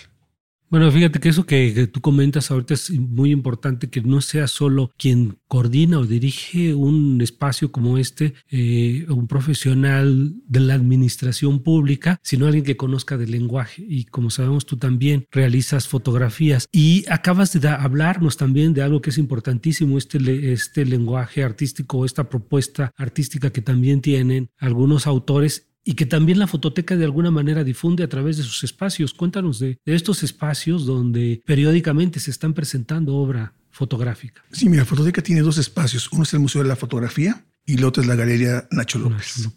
Bueno, 0.74 0.90
fíjate 0.90 1.20
que 1.20 1.28
eso 1.28 1.46
que, 1.46 1.86
tú 1.86 2.00
comentas 2.00 2.50
ahorita 2.50 2.74
es 2.74 2.90
muy 2.90 3.30
importante, 3.30 3.90
que 3.90 4.00
no 4.00 4.20
sea 4.20 4.48
solo 4.48 4.90
quien 4.98 5.38
coordina 5.46 6.00
o 6.00 6.04
dirige 6.04 6.74
un 6.74 7.20
espacio 7.20 7.70
como 7.70 7.96
este, 7.96 8.34
eh, 8.50 9.06
un 9.08 9.28
profesional 9.28 10.34
de 10.48 10.58
la 10.58 10.74
administración 10.74 11.62
pública, 11.62 12.18
sino 12.24 12.46
alguien 12.46 12.64
que 12.64 12.76
conozca 12.76 13.16
del 13.16 13.30
lenguaje. 13.30 13.84
Y 13.88 14.06
como 14.06 14.30
sabemos, 14.30 14.66
tú 14.66 14.76
también 14.76 15.28
realizas 15.30 15.86
fotografías 15.86 16.66
y 16.72 17.04
acabas 17.08 17.52
de 17.52 17.68
hablarnos 17.68 18.36
también 18.36 18.74
de 18.74 18.82
algo 18.82 19.00
que 19.00 19.10
es 19.10 19.18
importantísimo, 19.18 19.96
este, 19.96 20.52
este 20.52 20.84
lenguaje 20.84 21.44
artístico, 21.44 22.04
esta 22.04 22.28
propuesta 22.28 22.90
artística 22.96 23.50
que 23.50 23.62
también 23.62 24.00
tienen 24.00 24.50
algunos 24.58 25.06
autores 25.06 25.68
y 25.84 25.94
que 25.94 26.06
también 26.06 26.38
la 26.38 26.46
fototeca 26.46 26.96
de 26.96 27.04
alguna 27.04 27.30
manera 27.30 27.62
difunde 27.62 28.02
a 28.02 28.08
través 28.08 28.36
de 28.36 28.42
sus 28.42 28.64
espacios. 28.64 29.12
Cuéntanos 29.12 29.58
de, 29.58 29.78
estos 29.84 30.22
espacios 30.22 30.86
donde 30.86 31.42
periódicamente 31.44 32.20
se 32.20 32.30
están 32.30 32.54
presentando 32.54 33.14
obra 33.16 33.54
fotográfica. 33.70 34.42
Sí, 34.50 34.68
mira, 34.68 34.82
la 34.82 34.86
fototeca 34.86 35.22
tiene 35.22 35.42
dos 35.42 35.58
espacios. 35.58 36.10
Uno 36.12 36.22
es 36.22 36.32
el 36.32 36.40
Museo 36.40 36.62
de 36.62 36.68
la 36.68 36.76
Fotografía 36.76 37.44
y 37.66 37.74
el 37.74 37.84
otro 37.84 38.02
es 38.02 38.08
la 38.08 38.14
Galería 38.14 38.66
Nacho 38.70 38.98
López. 38.98 39.48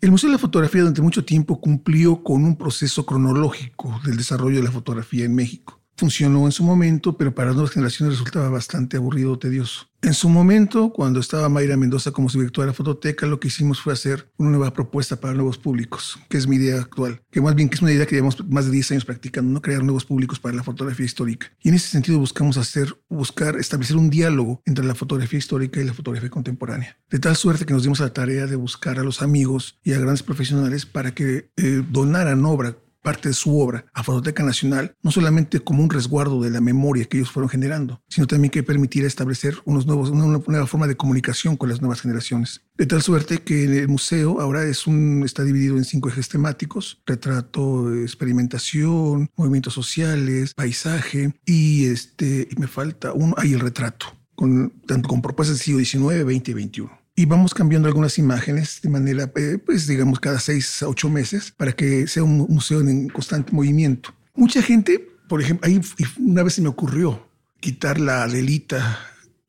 El 0.00 0.10
Museo 0.10 0.28
de 0.30 0.34
la 0.34 0.38
Fotografía 0.38 0.80
durante 0.80 1.00
mucho 1.00 1.24
tiempo 1.24 1.60
cumplió 1.60 2.24
con 2.24 2.44
un 2.44 2.56
proceso 2.56 3.06
cronológico 3.06 4.00
del 4.04 4.16
desarrollo 4.16 4.56
de 4.56 4.64
la 4.64 4.72
fotografía 4.72 5.24
en 5.24 5.34
México 5.34 5.82
funcionó 5.96 6.46
en 6.46 6.52
su 6.52 6.64
momento, 6.64 7.16
pero 7.16 7.34
para 7.34 7.52
nuevas 7.52 7.70
generaciones 7.70 8.14
resultaba 8.14 8.48
bastante 8.48 8.96
aburrido 8.96 9.32
o 9.32 9.38
tedioso. 9.38 9.88
En 10.04 10.14
su 10.14 10.28
momento, 10.28 10.92
cuando 10.92 11.20
estaba 11.20 11.48
Mayra 11.48 11.76
Mendoza 11.76 12.10
como 12.10 12.28
subdirectora 12.28 12.66
de 12.66 12.72
la 12.72 12.74
fototeca, 12.74 13.24
lo 13.28 13.38
que 13.38 13.46
hicimos 13.46 13.80
fue 13.80 13.92
hacer 13.92 14.32
una 14.36 14.50
nueva 14.50 14.72
propuesta 14.72 15.20
para 15.20 15.32
nuevos 15.32 15.58
públicos, 15.58 16.18
que 16.28 16.38
es 16.38 16.48
mi 16.48 16.56
idea 16.56 16.80
actual, 16.80 17.22
que 17.30 17.40
más 17.40 17.54
bien 17.54 17.68
que 17.68 17.76
es 17.76 17.82
una 17.82 17.92
idea 17.92 18.04
que 18.04 18.16
llevamos 18.16 18.44
más 18.48 18.64
de 18.64 18.72
10 18.72 18.90
años 18.90 19.04
practicando, 19.04 19.52
no 19.52 19.62
crear 19.62 19.84
nuevos 19.84 20.04
públicos 20.04 20.40
para 20.40 20.56
la 20.56 20.64
fotografía 20.64 21.06
histórica. 21.06 21.52
Y 21.62 21.68
en 21.68 21.76
ese 21.76 21.86
sentido 21.86 22.18
buscamos 22.18 22.56
hacer, 22.56 22.98
buscar 23.08 23.54
establecer 23.54 23.96
un 23.96 24.10
diálogo 24.10 24.60
entre 24.64 24.84
la 24.84 24.96
fotografía 24.96 25.38
histórica 25.38 25.80
y 25.80 25.84
la 25.84 25.94
fotografía 25.94 26.30
contemporánea. 26.30 26.98
De 27.08 27.20
tal 27.20 27.36
suerte 27.36 27.64
que 27.64 27.72
nos 27.72 27.84
dimos 27.84 28.00
la 28.00 28.12
tarea 28.12 28.48
de 28.48 28.56
buscar 28.56 28.98
a 28.98 29.04
los 29.04 29.22
amigos 29.22 29.78
y 29.84 29.92
a 29.92 30.00
grandes 30.00 30.24
profesionales 30.24 30.84
para 30.84 31.14
que 31.14 31.52
eh, 31.56 31.84
donaran 31.88 32.44
obra 32.44 32.76
parte 33.02 33.28
de 33.28 33.34
su 33.34 33.58
obra 33.58 33.84
a 33.92 34.02
Fototeca 34.02 34.42
Nacional, 34.42 34.96
no 35.02 35.10
solamente 35.10 35.60
como 35.60 35.82
un 35.82 35.90
resguardo 35.90 36.40
de 36.40 36.50
la 36.50 36.60
memoria 36.60 37.04
que 37.04 37.18
ellos 37.18 37.30
fueron 37.30 37.50
generando, 37.50 38.00
sino 38.08 38.26
también 38.26 38.50
que 38.50 38.62
permitiera 38.62 39.08
establecer 39.08 39.56
unos 39.64 39.86
nuevos, 39.86 40.10
una 40.10 40.38
nueva 40.38 40.66
forma 40.66 40.86
de 40.86 40.96
comunicación 40.96 41.56
con 41.56 41.68
las 41.68 41.80
nuevas 41.80 42.00
generaciones. 42.00 42.62
De 42.76 42.86
tal 42.86 43.02
suerte 43.02 43.42
que 43.42 43.64
el 43.64 43.88
museo 43.88 44.40
ahora 44.40 44.64
es 44.64 44.86
un, 44.86 45.22
está 45.24 45.44
dividido 45.44 45.76
en 45.76 45.84
cinco 45.84 46.08
ejes 46.08 46.28
temáticos, 46.28 47.02
retrato, 47.06 47.94
experimentación, 47.94 49.30
movimientos 49.36 49.74
sociales, 49.74 50.54
paisaje 50.54 51.34
y, 51.44 51.86
este, 51.86 52.48
me 52.56 52.68
falta 52.68 53.12
uno, 53.12 53.34
hay 53.36 53.52
el 53.52 53.60
retrato, 53.60 54.06
con, 54.34 54.70
tanto 54.86 55.08
con 55.08 55.20
propuestas 55.20 55.58
del 55.58 55.84
siglo 55.84 56.12
XIX, 56.12 56.22
XX 56.24 56.48
y 56.48 56.52
XXI 56.52 57.01
y 57.14 57.26
vamos 57.26 57.52
cambiando 57.52 57.88
algunas 57.88 58.18
imágenes 58.18 58.80
de 58.82 58.88
manera, 58.88 59.30
eh, 59.36 59.58
pues 59.64 59.86
digamos, 59.86 60.18
cada 60.18 60.38
seis 60.38 60.82
a 60.82 60.88
ocho 60.88 61.10
meses 61.10 61.50
para 61.50 61.72
que 61.72 62.06
sea 62.06 62.22
un 62.22 62.38
museo 62.48 62.80
en 62.80 63.08
constante 63.08 63.52
movimiento. 63.52 64.14
Mucha 64.34 64.62
gente, 64.62 65.10
por 65.28 65.42
ejemplo, 65.42 65.68
ahí 65.68 65.80
una 66.18 66.42
vez 66.42 66.54
se 66.54 66.62
me 66.62 66.68
ocurrió 66.68 67.28
quitar 67.60 68.00
la 68.00 68.24
Adelita, 68.24 68.98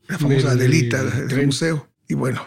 la 0.08 0.18
famosa 0.18 0.52
Adelita 0.52 1.04
del, 1.04 1.46
museo. 1.46 1.88
Y 2.08 2.16
bueno, 2.16 2.46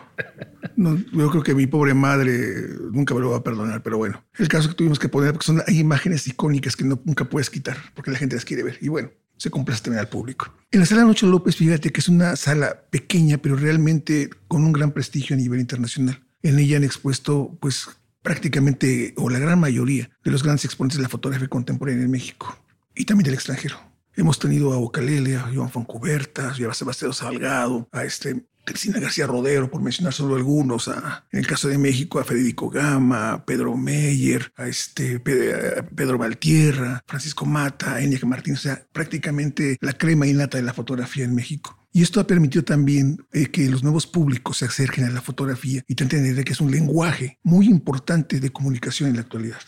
no, 0.76 0.96
yo 0.96 1.30
creo 1.30 1.42
que 1.42 1.54
mi 1.54 1.66
pobre 1.66 1.94
madre 1.94 2.68
nunca 2.92 3.14
me 3.14 3.20
lo 3.20 3.30
va 3.30 3.38
a 3.38 3.42
perdonar, 3.42 3.82
pero 3.82 3.96
bueno, 3.96 4.22
el 4.36 4.48
caso 4.48 4.68
que 4.68 4.74
tuvimos 4.74 4.98
que 4.98 5.08
poner, 5.08 5.32
porque 5.32 5.46
son, 5.46 5.62
hay 5.66 5.78
imágenes 5.78 6.26
icónicas 6.28 6.76
que 6.76 6.84
no, 6.84 7.00
nunca 7.04 7.24
puedes 7.24 7.48
quitar, 7.48 7.78
porque 7.94 8.10
la 8.10 8.18
gente 8.18 8.36
las 8.36 8.44
quiere 8.44 8.62
ver. 8.62 8.78
Y 8.82 8.88
bueno, 8.88 9.10
se 9.36 9.50
complace 9.50 9.82
también 9.82 10.00
al 10.00 10.08
público. 10.08 10.52
En 10.70 10.80
la 10.80 10.86
sala 10.86 11.04
Noche 11.04 11.26
López, 11.26 11.56
fíjate 11.56 11.90
que 11.90 12.00
es 12.00 12.08
una 12.08 12.36
sala 12.36 12.82
pequeña, 12.90 13.38
pero 13.38 13.56
realmente 13.56 14.30
con 14.48 14.64
un 14.64 14.72
gran 14.72 14.92
prestigio 14.92 15.34
a 15.34 15.38
nivel 15.38 15.60
internacional. 15.60 16.22
En 16.42 16.58
ella 16.58 16.76
han 16.76 16.84
expuesto, 16.84 17.56
pues, 17.60 17.88
prácticamente, 18.22 19.14
o 19.16 19.30
la 19.30 19.38
gran 19.38 19.60
mayoría, 19.60 20.10
de 20.24 20.30
los 20.30 20.42
grandes 20.42 20.64
exponentes 20.64 20.98
de 20.98 21.02
la 21.02 21.08
fotografía 21.08 21.48
contemporánea 21.48 22.04
en 22.04 22.10
México 22.10 22.58
y 22.94 23.04
también 23.04 23.24
del 23.26 23.34
extranjero. 23.34 23.76
Hemos 24.14 24.38
tenido 24.38 24.72
a 24.72 24.78
Ocalele, 24.78 25.36
a 25.36 25.50
Joan 25.54 25.70
Foncubertas, 25.70 26.58
a 26.58 26.74
Sebastián 26.74 27.12
Salgado, 27.12 27.88
a 27.92 28.04
este 28.04 28.46
Cristina 28.66 29.00
García 29.00 29.26
Rodero, 29.26 29.70
por 29.70 29.80
mencionar 29.80 30.12
solo 30.12 30.36
algunos, 30.36 30.88
en 30.88 31.38
el 31.38 31.46
caso 31.46 31.68
de 31.68 31.78
México 31.78 32.18
a 32.18 32.24
Federico 32.24 32.68
Gama, 32.68 33.32
a 33.32 33.46
Pedro 33.46 33.76
Meyer, 33.76 34.52
a 34.56 34.66
este 34.66 35.20
Pedro 35.20 36.18
Valtierra, 36.18 37.02
Francisco 37.06 37.46
Mata, 37.46 38.02
Enya 38.02 38.18
Martínez, 38.24 38.58
o 38.58 38.62
sea, 38.62 38.86
prácticamente 38.92 39.78
la 39.80 39.92
crema 39.92 40.26
innata 40.26 40.58
de 40.58 40.64
la 40.64 40.74
fotografía 40.74 41.24
en 41.24 41.34
México. 41.34 41.78
Y 41.92 42.02
esto 42.02 42.20
ha 42.20 42.26
permitido 42.26 42.62
también 42.62 43.24
eh, 43.32 43.46
que 43.46 43.70
los 43.70 43.82
nuevos 43.82 44.06
públicos 44.06 44.58
se 44.58 44.66
acerquen 44.66 45.04
a 45.04 45.10
la 45.10 45.22
fotografía 45.22 45.82
y 45.86 45.94
te 45.94 46.04
entender 46.04 46.44
que 46.44 46.52
es 46.52 46.60
un 46.60 46.70
lenguaje 46.70 47.38
muy 47.42 47.66
importante 47.66 48.38
de 48.40 48.50
comunicación 48.50 49.08
en 49.08 49.16
la 49.16 49.22
actualidad. 49.22 49.62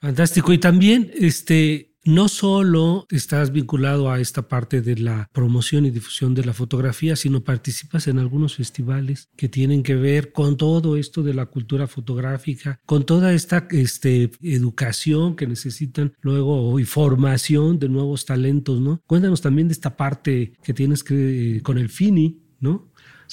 Fantástico. 0.00 0.52
Y 0.52 0.58
también, 0.58 1.10
este, 1.14 1.93
no 2.04 2.28
solo 2.28 3.06
estás 3.10 3.52
vinculado 3.52 4.10
a 4.10 4.20
esta 4.20 4.48
parte 4.48 4.82
de 4.82 4.96
la 4.96 5.28
promoción 5.32 5.86
y 5.86 5.90
difusión 5.90 6.34
de 6.34 6.44
la 6.44 6.52
fotografía, 6.52 7.16
sino 7.16 7.42
participas 7.42 8.06
en 8.06 8.18
algunos 8.18 8.56
festivales 8.56 9.28
que 9.36 9.48
tienen 9.48 9.82
que 9.82 9.94
ver 9.94 10.32
con 10.32 10.56
todo 10.56 10.96
esto 10.96 11.22
de 11.22 11.34
la 11.34 11.46
cultura 11.46 11.86
fotográfica, 11.86 12.80
con 12.86 13.04
toda 13.04 13.32
esta 13.32 13.66
este, 13.70 14.30
educación 14.42 15.36
que 15.36 15.46
necesitan 15.46 16.14
luego 16.20 16.78
y 16.78 16.84
formación 16.84 17.78
de 17.78 17.88
nuevos 17.88 18.24
talentos, 18.24 18.80
¿no? 18.80 19.02
Cuéntanos 19.06 19.40
también 19.40 19.68
de 19.68 19.72
esta 19.72 19.96
parte 19.96 20.52
que 20.62 20.74
tienes 20.74 21.02
que 21.02 21.60
con 21.62 21.78
el 21.78 21.88
FINI, 21.88 22.40
¿no? 22.60 22.90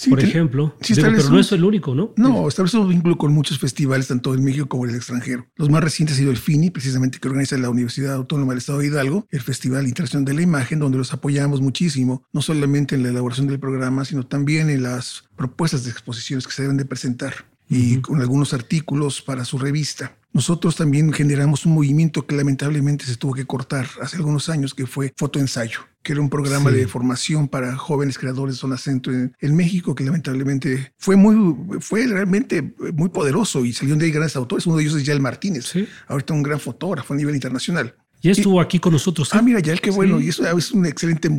Por 0.10 0.20
ejemplo. 0.20 0.76
pero 0.96 1.30
no 1.30 1.40
es 1.40 1.52
el 1.52 1.64
único, 1.64 1.96
¿no? 1.96 2.14
No, 2.18 2.48
establece 2.48 2.78
un 2.78 2.90
vínculo 2.90 3.18
con 3.18 3.34
muchos 3.34 3.60
festivales, 3.60 4.08
tanto 4.08 4.34
en 4.34 4.44
México 4.44 4.68
como 4.68 4.86
en 4.86 4.92
el 4.92 4.96
extranjero. 4.98 5.48
Los 5.56 5.70
más 5.70 5.84
recientes 5.84 6.16
ha 6.16 6.20
sido 6.20 6.32
el 6.32 6.38
FINI, 6.38 6.70
precisamente 6.70 7.20
que 7.20 7.28
organiza 7.28 7.58
la 7.58 7.70
Universidad 7.70 8.16
Autónoma 8.16 8.54
del 8.54 8.60
Estado 8.60 8.80
de 8.80 8.88
Hidalgo, 8.88 9.28
el 9.30 9.42
Festival 9.42 9.88
Internacional 9.88 10.26
de 10.26 10.34
la 10.34 10.42
Imagen, 10.42 10.80
donde 10.80 10.98
los 10.98 11.14
apoyamos 11.14 11.62
muchísimo, 11.62 12.24
no 12.34 12.42
solamente 12.42 12.96
en 12.96 13.04
la 13.04 13.10
elaboración 13.10 13.48
del 13.48 13.60
programa, 13.60 14.06
sino 14.06 14.26
también 14.26 14.70
en 14.70 14.84
las 14.84 15.26
propuestas 15.36 15.84
de 15.84 15.92
exposiciones 15.92 16.48
que 16.48 16.54
se 16.54 16.64
deben 16.64 16.78
de 16.78 16.86
presentar 16.86 17.34
y 17.70 18.02
con 18.02 18.20
algunos 18.20 18.54
artículos 18.54 19.22
para 19.22 19.46
su 19.46 19.58
revista. 19.58 20.18
Nosotros 20.34 20.78
también 20.78 21.12
generamos 21.12 21.66
un 21.66 21.74
movimiento 21.74 22.26
que 22.26 22.36
lamentablemente 22.36 23.06
se 23.06 23.18
tuvo 23.18 23.34
que 23.34 23.46
cortar 23.46 23.88
hace 24.02 24.16
algunos 24.16 24.48
años, 24.48 24.74
que 24.74 24.88
fue 24.88 25.14
Fotoensayo, 25.18 25.80
que 26.04 26.14
era 26.14 26.22
un 26.22 26.30
programa 26.30 26.72
de 26.72 26.88
formación 26.88 27.50
para 27.50 27.76
jóvenes 27.76 28.18
creadores 28.18 28.56
de 28.56 28.60
zona 28.60 28.78
centro 28.78 29.12
en, 29.14 29.56
México, 29.56 29.94
que 29.94 30.06
lamentablemente 30.06 30.94
fue 30.98 31.18
muy, 31.18 31.80
fue 31.82 32.08
realmente 32.08 32.74
muy 32.94 33.10
poderoso 33.10 33.66
y 33.66 33.74
salieron 33.74 34.00
de 34.00 34.06
ahí 34.06 34.12
grandes 34.12 34.38
autores. 34.38 34.66
Uno 34.66 34.78
de 34.78 34.84
ellos 34.84 34.96
es 34.96 35.04
Yael 35.04 35.20
Martínez, 35.20 35.74
ahorita 36.08 36.34
un 36.34 36.44
gran 36.44 36.60
fotógrafo 36.60 37.14
a 37.14 37.18
nivel 37.18 37.36
internacional. 37.36 37.94
Y 38.22 38.30
estuvo 38.30 38.62
aquí 38.62 38.80
con 38.80 38.94
nosotros. 38.94 39.34
Ah, 39.34 39.42
mira, 39.42 39.60
Yael, 39.60 39.82
qué 39.82 39.92
bueno. 39.92 40.22
Y 40.22 40.30
eso 40.30 40.46
es 40.58 40.72
un 40.72 40.86
excelente 40.86 41.30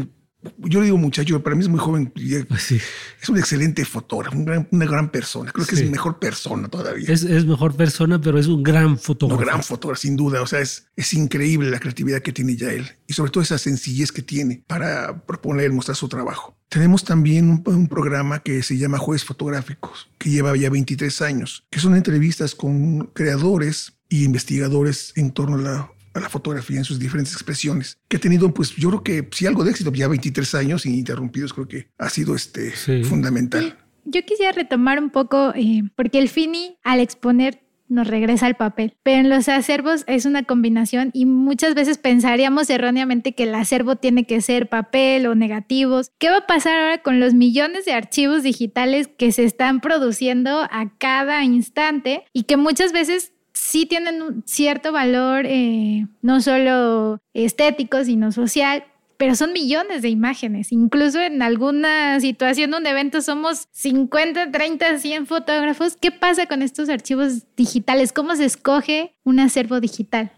yo 0.58 0.80
le 0.80 0.86
digo 0.86 0.98
muchacho, 0.98 1.42
para 1.42 1.56
mí 1.56 1.62
es 1.62 1.68
muy 1.68 1.78
joven. 1.78 2.12
Pues 2.48 2.72
es 2.72 3.28
un 3.28 3.38
excelente 3.38 3.84
fotógrafo, 3.84 4.36
una 4.36 4.86
gran 4.86 5.10
persona. 5.10 5.52
Creo 5.52 5.66
que 5.66 5.74
es 5.74 5.90
mejor 5.90 6.18
persona 6.18 6.68
todavía. 6.68 7.08
Es, 7.08 7.24
mejor 7.44 7.76
persona, 7.76 8.20
pero 8.20 8.38
es 8.38 8.46
un 8.46 8.62
gran 8.62 8.98
fotógrafo. 8.98 9.40
Un 9.40 9.46
gran 9.46 9.62
fotógrafo, 9.62 10.00
sin 10.00 10.16
duda. 10.16 10.42
O 10.42 10.46
sea, 10.46 10.60
es, 10.60 10.86
es 10.96 11.14
increíble 11.14 11.70
la 11.70 11.78
creatividad 11.78 12.20
que 12.20 12.32
tiene 12.32 12.56
ya 12.56 12.72
él 12.72 12.90
y 13.06 13.14
sobre 13.14 13.30
todo 13.30 13.42
esa 13.42 13.58
sencillez 13.58 14.10
que 14.10 14.22
tiene 14.22 14.64
para 14.66 15.24
proponer, 15.26 15.70
mostrar 15.72 15.96
su 15.96 16.08
trabajo. 16.08 16.56
Tenemos 16.68 17.04
también 17.04 17.62
un, 17.66 17.86
programa 17.88 18.42
que 18.42 18.62
se 18.62 18.78
llama 18.78 18.96
Jueves 18.96 19.26
Fotográficos, 19.26 20.08
que 20.16 20.30
lleva 20.30 20.56
ya 20.56 20.70
23 20.70 21.20
años, 21.20 21.66
que 21.68 21.80
son 21.80 21.94
entrevistas 21.94 22.54
con 22.54 23.10
creadores 23.12 23.98
y 24.08 24.24
investigadores 24.24 25.12
en 25.16 25.32
torno 25.32 25.56
a 25.56 25.60
la 25.60 25.91
a 26.14 26.20
la 26.20 26.28
fotografía 26.28 26.78
en 26.78 26.84
sus 26.84 26.98
diferentes 26.98 27.32
expresiones, 27.34 27.98
que 28.08 28.16
ha 28.16 28.20
tenido, 28.20 28.52
pues 28.52 28.74
yo 28.76 28.88
creo 28.90 29.02
que 29.02 29.28
sí 29.32 29.46
algo 29.46 29.64
de 29.64 29.70
éxito, 29.70 29.92
ya 29.92 30.08
23 30.08 30.54
años 30.54 30.86
ininterrumpidos, 30.86 31.52
creo 31.52 31.68
que 31.68 31.88
ha 31.98 32.08
sido 32.08 32.34
este 32.34 32.72
fundamental. 33.04 33.78
Yo 34.04 34.24
quisiera 34.24 34.52
retomar 34.52 34.98
un 34.98 35.10
poco, 35.10 35.52
eh, 35.54 35.82
porque 35.94 36.18
el 36.18 36.28
Fini 36.28 36.76
al 36.82 37.00
exponer 37.00 37.62
nos 37.92 38.08
regresa 38.08 38.46
al 38.46 38.56
papel. 38.56 38.96
Pero 39.02 39.20
en 39.20 39.28
los 39.28 39.48
acervos 39.48 40.04
es 40.06 40.24
una 40.24 40.42
combinación 40.42 41.10
y 41.12 41.26
muchas 41.26 41.74
veces 41.74 41.98
pensaríamos 41.98 42.68
erróneamente 42.70 43.34
que 43.34 43.44
el 43.44 43.54
acervo 43.54 43.96
tiene 43.96 44.24
que 44.24 44.40
ser 44.40 44.68
papel 44.68 45.26
o 45.26 45.34
negativos. 45.34 46.10
¿Qué 46.18 46.30
va 46.30 46.38
a 46.38 46.46
pasar 46.46 46.80
ahora 46.80 47.02
con 47.02 47.20
los 47.20 47.34
millones 47.34 47.84
de 47.84 47.92
archivos 47.92 48.42
digitales 48.42 49.08
que 49.08 49.30
se 49.30 49.44
están 49.44 49.80
produciendo 49.80 50.62
a 50.70 50.92
cada 50.98 51.44
instante 51.44 52.24
y 52.32 52.44
que 52.44 52.56
muchas 52.56 52.92
veces 52.92 53.31
sí 53.72 53.86
tienen 53.86 54.20
un 54.20 54.42
cierto 54.44 54.92
valor, 54.92 55.46
eh, 55.46 56.06
no 56.20 56.42
solo 56.42 57.22
estético, 57.32 58.04
sino 58.04 58.30
social, 58.30 58.84
pero 59.16 59.34
son 59.34 59.54
millones 59.54 60.02
de 60.02 60.10
imágenes. 60.10 60.72
Incluso 60.72 61.18
en 61.20 61.40
alguna 61.40 62.20
situación, 62.20 62.74
un 62.74 62.86
evento 62.86 63.22
somos 63.22 63.68
50, 63.72 64.50
30, 64.50 64.98
100 64.98 65.26
fotógrafos. 65.26 65.96
¿Qué 65.98 66.10
pasa 66.10 66.44
con 66.44 66.60
estos 66.60 66.90
archivos 66.90 67.44
digitales? 67.56 68.12
¿Cómo 68.12 68.36
se 68.36 68.44
escoge 68.44 69.14
un 69.24 69.40
acervo 69.40 69.80
digital? 69.80 70.32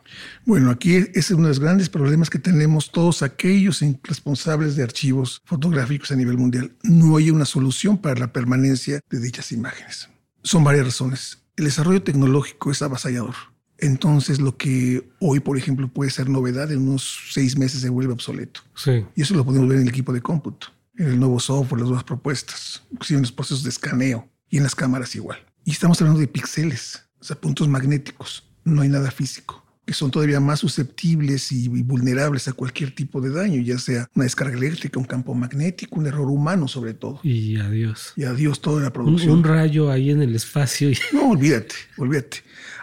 Bueno, 0.45 0.71
aquí 0.71 0.95
es 1.13 1.29
uno 1.33 1.45
de 1.45 1.49
los 1.49 1.61
grandes 1.61 1.89
problemas 1.89 2.31
que 2.31 2.39
tenemos 2.39 2.93
todos 2.93 3.25
aquellos 3.25 3.83
responsables 4.05 4.77
de 4.77 4.85
archivos 4.85 5.41
fotográficos 5.45 6.13
a 6.13 6.17
nivel 6.17 6.39
mundial. 6.39 6.71
No 6.85 7.17
hay 7.17 7.31
una 7.31 7.47
solución 7.47 7.99
para 7.99 8.15
la 8.15 8.33
permanencia 8.33 9.01
de 9.11 9.19
dichas 9.19 9.51
imágenes. 9.51 10.09
Son 10.45 10.63
varias 10.63 10.85
razones 10.85 11.44
el 11.57 11.65
desarrollo 11.65 12.03
tecnológico 12.03 12.71
es 12.71 12.83
avasallador. 12.83 13.35
Entonces, 13.79 14.41
lo 14.41 14.57
que 14.57 15.11
hoy, 15.21 15.41
por 15.41 15.59
ejemplo, 15.59 15.89
puede 15.89 16.11
ser 16.11 16.29
novedad, 16.29 16.71
en 16.71 16.89
unos 16.89 17.31
seis 17.31 17.59
meses 17.59 17.81
se 17.81 17.89
vuelve 17.89 18.13
obsoleto. 18.13 18.61
Sí. 18.77 19.05
Y 19.15 19.23
eso 19.23 19.35
lo 19.35 19.45
podemos 19.45 19.69
ver 19.69 19.79
en 19.79 19.83
el 19.85 19.89
equipo 19.89 20.13
de 20.13 20.23
cómputo, 20.23 20.69
en 20.97 21.09
el 21.09 21.19
nuevo 21.19 21.41
software, 21.41 21.81
las 21.81 21.89
nuevas 21.89 22.05
propuestas, 22.05 22.83
inclusive 22.91 23.19
en 23.19 23.23
los 23.23 23.33
procesos 23.33 23.65
de 23.65 23.71
escaneo 23.71 24.29
y 24.49 24.59
en 24.59 24.63
las 24.63 24.75
cámaras 24.75 25.15
igual. 25.17 25.39
Y 25.65 25.73
estamos 25.73 26.01
hablando 26.01 26.21
de 26.21 26.29
píxeles. 26.29 27.03
o 27.19 27.25
sea, 27.25 27.41
puntos 27.41 27.69
magnéticos, 27.69 28.45
no 28.65 28.83
hay 28.83 28.89
nada 28.89 29.11
físico 29.11 29.64
son 29.93 30.11
todavía 30.11 30.41
más 30.41 30.61
susceptibles 30.61 31.53
y 31.53 31.69
vulnerables 31.69 32.49
a 32.49 32.53
cualquier 32.53 32.95
tipo 32.95 33.21
de 33.21 33.31
daño, 33.31 33.61
ya 33.61 33.79
sea 33.79 34.09
una 34.15 34.25
descarga 34.25 34.57
eléctrica, 34.57 34.99
un 34.99 35.05
campo 35.05 35.35
magnético, 35.35 35.97
un 36.01 36.07
error 36.07 36.29
humano 36.31 36.69
sobre 36.69 36.95
todo. 36.95 37.21
Y 37.23 37.59
adiós. 37.59 38.13
Y 38.17 38.25
adiós 38.25 38.61
toda 38.61 38.83
la 38.83 38.93
producción. 38.93 39.39
un 39.39 39.45
rayo 39.45 39.91
ahí 39.91 40.11
en 40.11 40.23
el 40.23 40.35
espacio. 40.35 40.91
y- 40.91 40.99
No, 41.13 41.31
olvídate, 41.31 41.75
olvídate. 41.99 42.39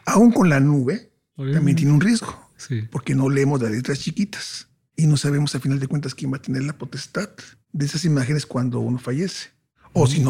Aún 0.05 0.31
con 0.31 0.49
la 0.49 0.59
nube, 0.59 1.11
también 1.53 1.75
tiene 1.77 1.91
un 1.93 2.01
riesgo, 2.01 2.49
Sí. 2.57 2.81
porque 2.91 3.15
no 3.15 3.29
leemos 3.29 3.61
las 3.61 3.71
letras 3.71 3.99
chiquitas 3.99 4.67
y 4.95 5.07
no 5.07 5.17
sabemos 5.17 5.55
a 5.55 5.59
final 5.59 5.79
de 5.79 5.87
cuentas 5.87 6.13
quién 6.13 6.31
va 6.31 6.37
a 6.37 6.41
tener 6.41 6.63
la 6.63 6.77
potestad 6.77 7.29
de 7.71 7.85
esas 7.85 8.05
imágenes 8.05 8.45
cuando 8.45 8.79
uno 8.79 8.99
fallece. 8.99 9.49
O 9.93 10.05
si 10.07 10.19
no, 10.19 10.29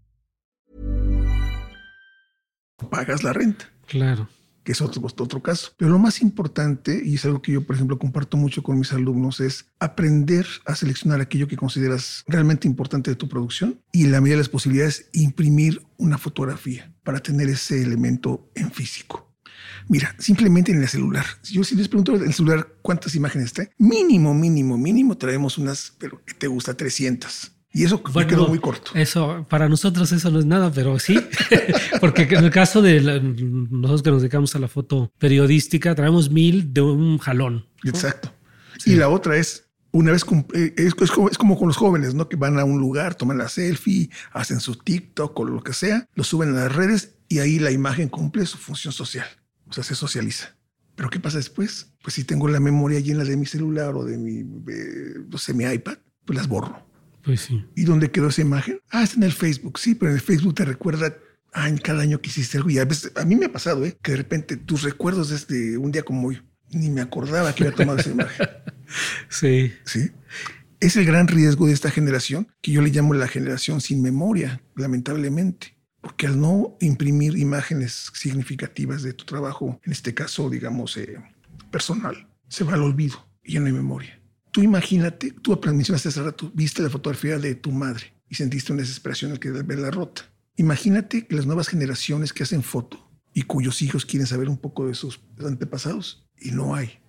Pagas 2.91 3.23
la 3.23 3.33
renta. 3.33 3.65
Claro. 3.87 4.29
que 4.63 4.73
es 4.73 4.81
otro, 4.81 5.01
otro 5.03 5.41
caso. 5.41 5.73
Pero 5.75 5.89
lo 5.89 5.97
más 5.97 6.21
importante, 6.21 7.01
y 7.03 7.15
es 7.15 7.25
algo 7.25 7.41
que 7.41 7.51
yo, 7.51 7.65
por 7.65 7.75
ejemplo, 7.75 7.97
comparto 7.97 8.37
mucho 8.37 8.61
con 8.61 8.77
mis 8.77 8.93
alumnos, 8.93 9.39
es 9.39 9.65
aprender 9.79 10.45
a 10.65 10.75
seleccionar 10.75 11.19
aquello 11.19 11.47
que 11.47 11.57
consideras 11.57 12.23
realmente 12.27 12.67
importante 12.67 13.09
de 13.09 13.15
tu 13.15 13.27
producción 13.27 13.81
y 13.91 14.03
en 14.03 14.11
la 14.11 14.21
medida 14.21 14.35
de 14.35 14.43
las 14.43 14.49
posibilidades, 14.49 15.09
imprimir 15.13 15.81
una 15.97 16.19
fotografía 16.19 16.93
para 17.03 17.19
tener 17.21 17.49
ese 17.49 17.81
elemento 17.81 18.51
en 18.53 18.69
físico. 18.71 19.31
Mira, 19.87 20.15
simplemente 20.19 20.71
en 20.71 20.81
el 20.81 20.87
celular. 20.87 21.25
Si 21.41 21.55
Yo 21.55 21.63
si 21.63 21.75
les 21.75 21.87
pregunto 21.87 22.15
en 22.15 22.23
el 22.23 22.33
celular 22.33 22.67
cuántas 22.81 23.15
imágenes 23.15 23.53
trae, 23.53 23.71
mínimo, 23.79 24.33
mínimo, 24.33 24.77
mínimo 24.77 25.17
traemos 25.17 25.57
unas, 25.57 25.93
pero 25.97 26.23
que 26.23 26.33
te 26.33 26.47
gusta 26.47 26.75
300. 26.75 27.51
Y 27.73 27.85
eso 27.85 28.01
me 28.13 28.27
quedó 28.27 28.47
muy 28.49 28.59
corto. 28.59 28.91
Eso, 28.95 29.45
para 29.49 29.69
nosotros 29.69 30.11
eso 30.11 30.29
no 30.29 30.39
es 30.39 30.45
nada, 30.45 30.71
pero 30.73 30.99
sí, 30.99 31.17
porque 32.01 32.23
en 32.23 32.43
el 32.43 32.51
caso 32.51 32.81
de 32.81 32.99
la- 32.99 33.19
nosotros 33.19 34.03
que 34.03 34.11
nos 34.11 34.21
dedicamos 34.21 34.55
a 34.55 34.59
la 34.59 34.67
foto 34.67 35.11
periodística, 35.17 35.95
traemos 35.95 36.29
mil 36.29 36.73
de 36.73 36.81
un 36.81 37.17
jalón. 37.19 37.65
Exacto. 37.85 38.33
Y 38.85 38.95
la 38.95 39.07
otra 39.09 39.37
es, 39.37 39.69
una 39.91 40.11
vez, 40.11 40.25
eh, 40.53 40.73
es, 40.77 40.93
es 40.99 41.11
como, 41.11 41.29
es 41.29 41.37
como 41.37 41.57
con 41.57 41.67
los 41.69 41.77
jóvenes, 41.77 42.13
¿no? 42.13 42.27
Que 42.27 42.35
van 42.35 42.59
a 42.59 42.65
un 42.65 42.79
lugar, 42.79 43.15
toman 43.15 43.37
la 43.37 43.47
selfie, 43.47 44.09
hacen 44.33 44.59
su 44.59 44.75
TikTok 44.75 45.39
o 45.39 45.45
lo 45.45 45.63
que 45.63 45.73
sea, 45.73 46.09
lo 46.13 46.23
suben 46.25 46.49
a 46.49 46.63
las 46.63 46.75
redes 46.75 47.15
y 47.29 47.39
ahí 47.39 47.57
la 47.59 47.71
imagen 47.71 48.09
cumple 48.09 48.45
su 48.45 48.57
función 48.57 48.91
social. 48.93 49.27
O 49.69 49.73
sea, 49.73 49.83
se 49.85 49.95
socializa. 49.95 50.55
Pero 50.95 51.09
¿qué 51.09 51.19
pasa 51.21 51.37
después? 51.37 51.87
Pues 52.03 52.15
si 52.15 52.25
tengo 52.25 52.49
la 52.49 52.59
memoria 52.59 52.99
llena 52.99 53.23
de 53.23 53.37
mi 53.37 53.45
celular 53.45 53.95
o 53.95 54.03
de 54.03 54.17
mi, 54.17 54.39
eh, 54.39 55.19
no 55.29 55.37
sé, 55.37 55.53
mi 55.53 55.63
iPad, 55.63 55.97
pues 56.25 56.35
las 56.37 56.49
borro. 56.49 56.85
Pues 57.23 57.41
sí. 57.41 57.63
¿Y 57.75 57.83
dónde 57.83 58.11
quedó 58.11 58.29
esa 58.29 58.41
imagen? 58.41 58.79
Ah, 58.89 59.03
está 59.03 59.17
en 59.17 59.23
el 59.23 59.33
Facebook. 59.33 59.79
Sí, 59.79 59.95
pero 59.95 60.11
en 60.11 60.17
el 60.17 60.21
Facebook 60.21 60.55
te 60.55 60.65
recuerda 60.65 61.15
ah, 61.53 61.69
en 61.69 61.77
cada 61.77 62.01
año 62.01 62.21
que 62.21 62.29
hiciste 62.29 62.57
algo. 62.57 62.69
Y 62.69 62.79
a 62.79 62.85
veces, 62.85 63.11
a 63.15 63.25
mí 63.25 63.35
me 63.35 63.45
ha 63.45 63.51
pasado, 63.51 63.85
¿eh? 63.85 63.97
Que 64.01 64.11
de 64.11 64.17
repente 64.17 64.57
tus 64.57 64.83
recuerdos 64.83 65.29
desde 65.29 65.77
un 65.77 65.91
día 65.91 66.03
como 66.03 66.29
hoy, 66.29 66.41
ni 66.71 66.89
me 66.89 67.01
acordaba 67.01 67.53
que 67.53 67.65
había 67.65 67.75
tomado 67.75 67.99
esa 67.99 68.11
imagen. 68.11 68.47
Sí. 69.29 69.71
¿sí? 69.85 70.11
Es 70.81 70.97
el 70.97 71.05
gran 71.05 71.29
riesgo 71.29 71.65
de 71.65 71.71
esta 71.71 71.89
generación, 71.89 72.49
que 72.59 72.73
yo 72.73 72.81
le 72.81 72.89
llamo 72.89 73.13
la 73.13 73.29
generación 73.29 73.79
sin 73.79 74.01
memoria, 74.01 74.61
lamentablemente. 74.75 75.77
Porque 76.01 76.27
al 76.27 76.41
no 76.41 76.75
imprimir 76.81 77.37
imágenes 77.37 78.11
significativas 78.13 79.01
de 79.01 79.13
tu 79.13 79.23
trabajo, 79.23 79.79
en 79.85 79.93
este 79.93 80.13
caso, 80.13 80.49
digamos, 80.49 80.97
eh, 80.97 81.19
personal, 81.71 82.27
se 82.49 82.65
va 82.65 82.73
al 82.73 82.81
olvido 82.81 83.25
y 83.43 83.57
no 83.59 83.67
hay 83.67 83.71
memoria. 83.71 84.20
Tú 84.51 84.61
imagínate, 84.61 85.31
tú 85.31 85.59
mencionaste 85.65 86.09
hace 86.09 86.21
rato, 86.21 86.51
viste 86.53 86.81
la 86.81 86.89
fotografía 86.89 87.37
de 87.37 87.55
tu 87.55 87.71
madre 87.71 88.13
y 88.29 88.35
sentiste 88.35 88.73
una 88.73 88.81
desesperación 88.81 89.31
al 89.31 89.39
que 89.39 89.49
verla 89.51 89.91
rota. 89.91 90.23
Imagínate 90.57 91.25
que 91.25 91.35
las 91.35 91.45
nuevas 91.45 91.67
generaciones 91.69 92.33
que 92.33 92.43
hacen 92.43 92.61
foto 92.63 93.09
y 93.33 93.43
cuyos 93.43 93.81
hijos 93.81 94.05
quieren 94.05 94.27
saber 94.27 94.49
un 94.49 94.57
poco 94.57 94.87
de 94.87 94.93
sus 94.93 95.21
antepasados 95.45 96.27
y 96.39 96.51
no 96.51 96.75
hay. 96.75 96.99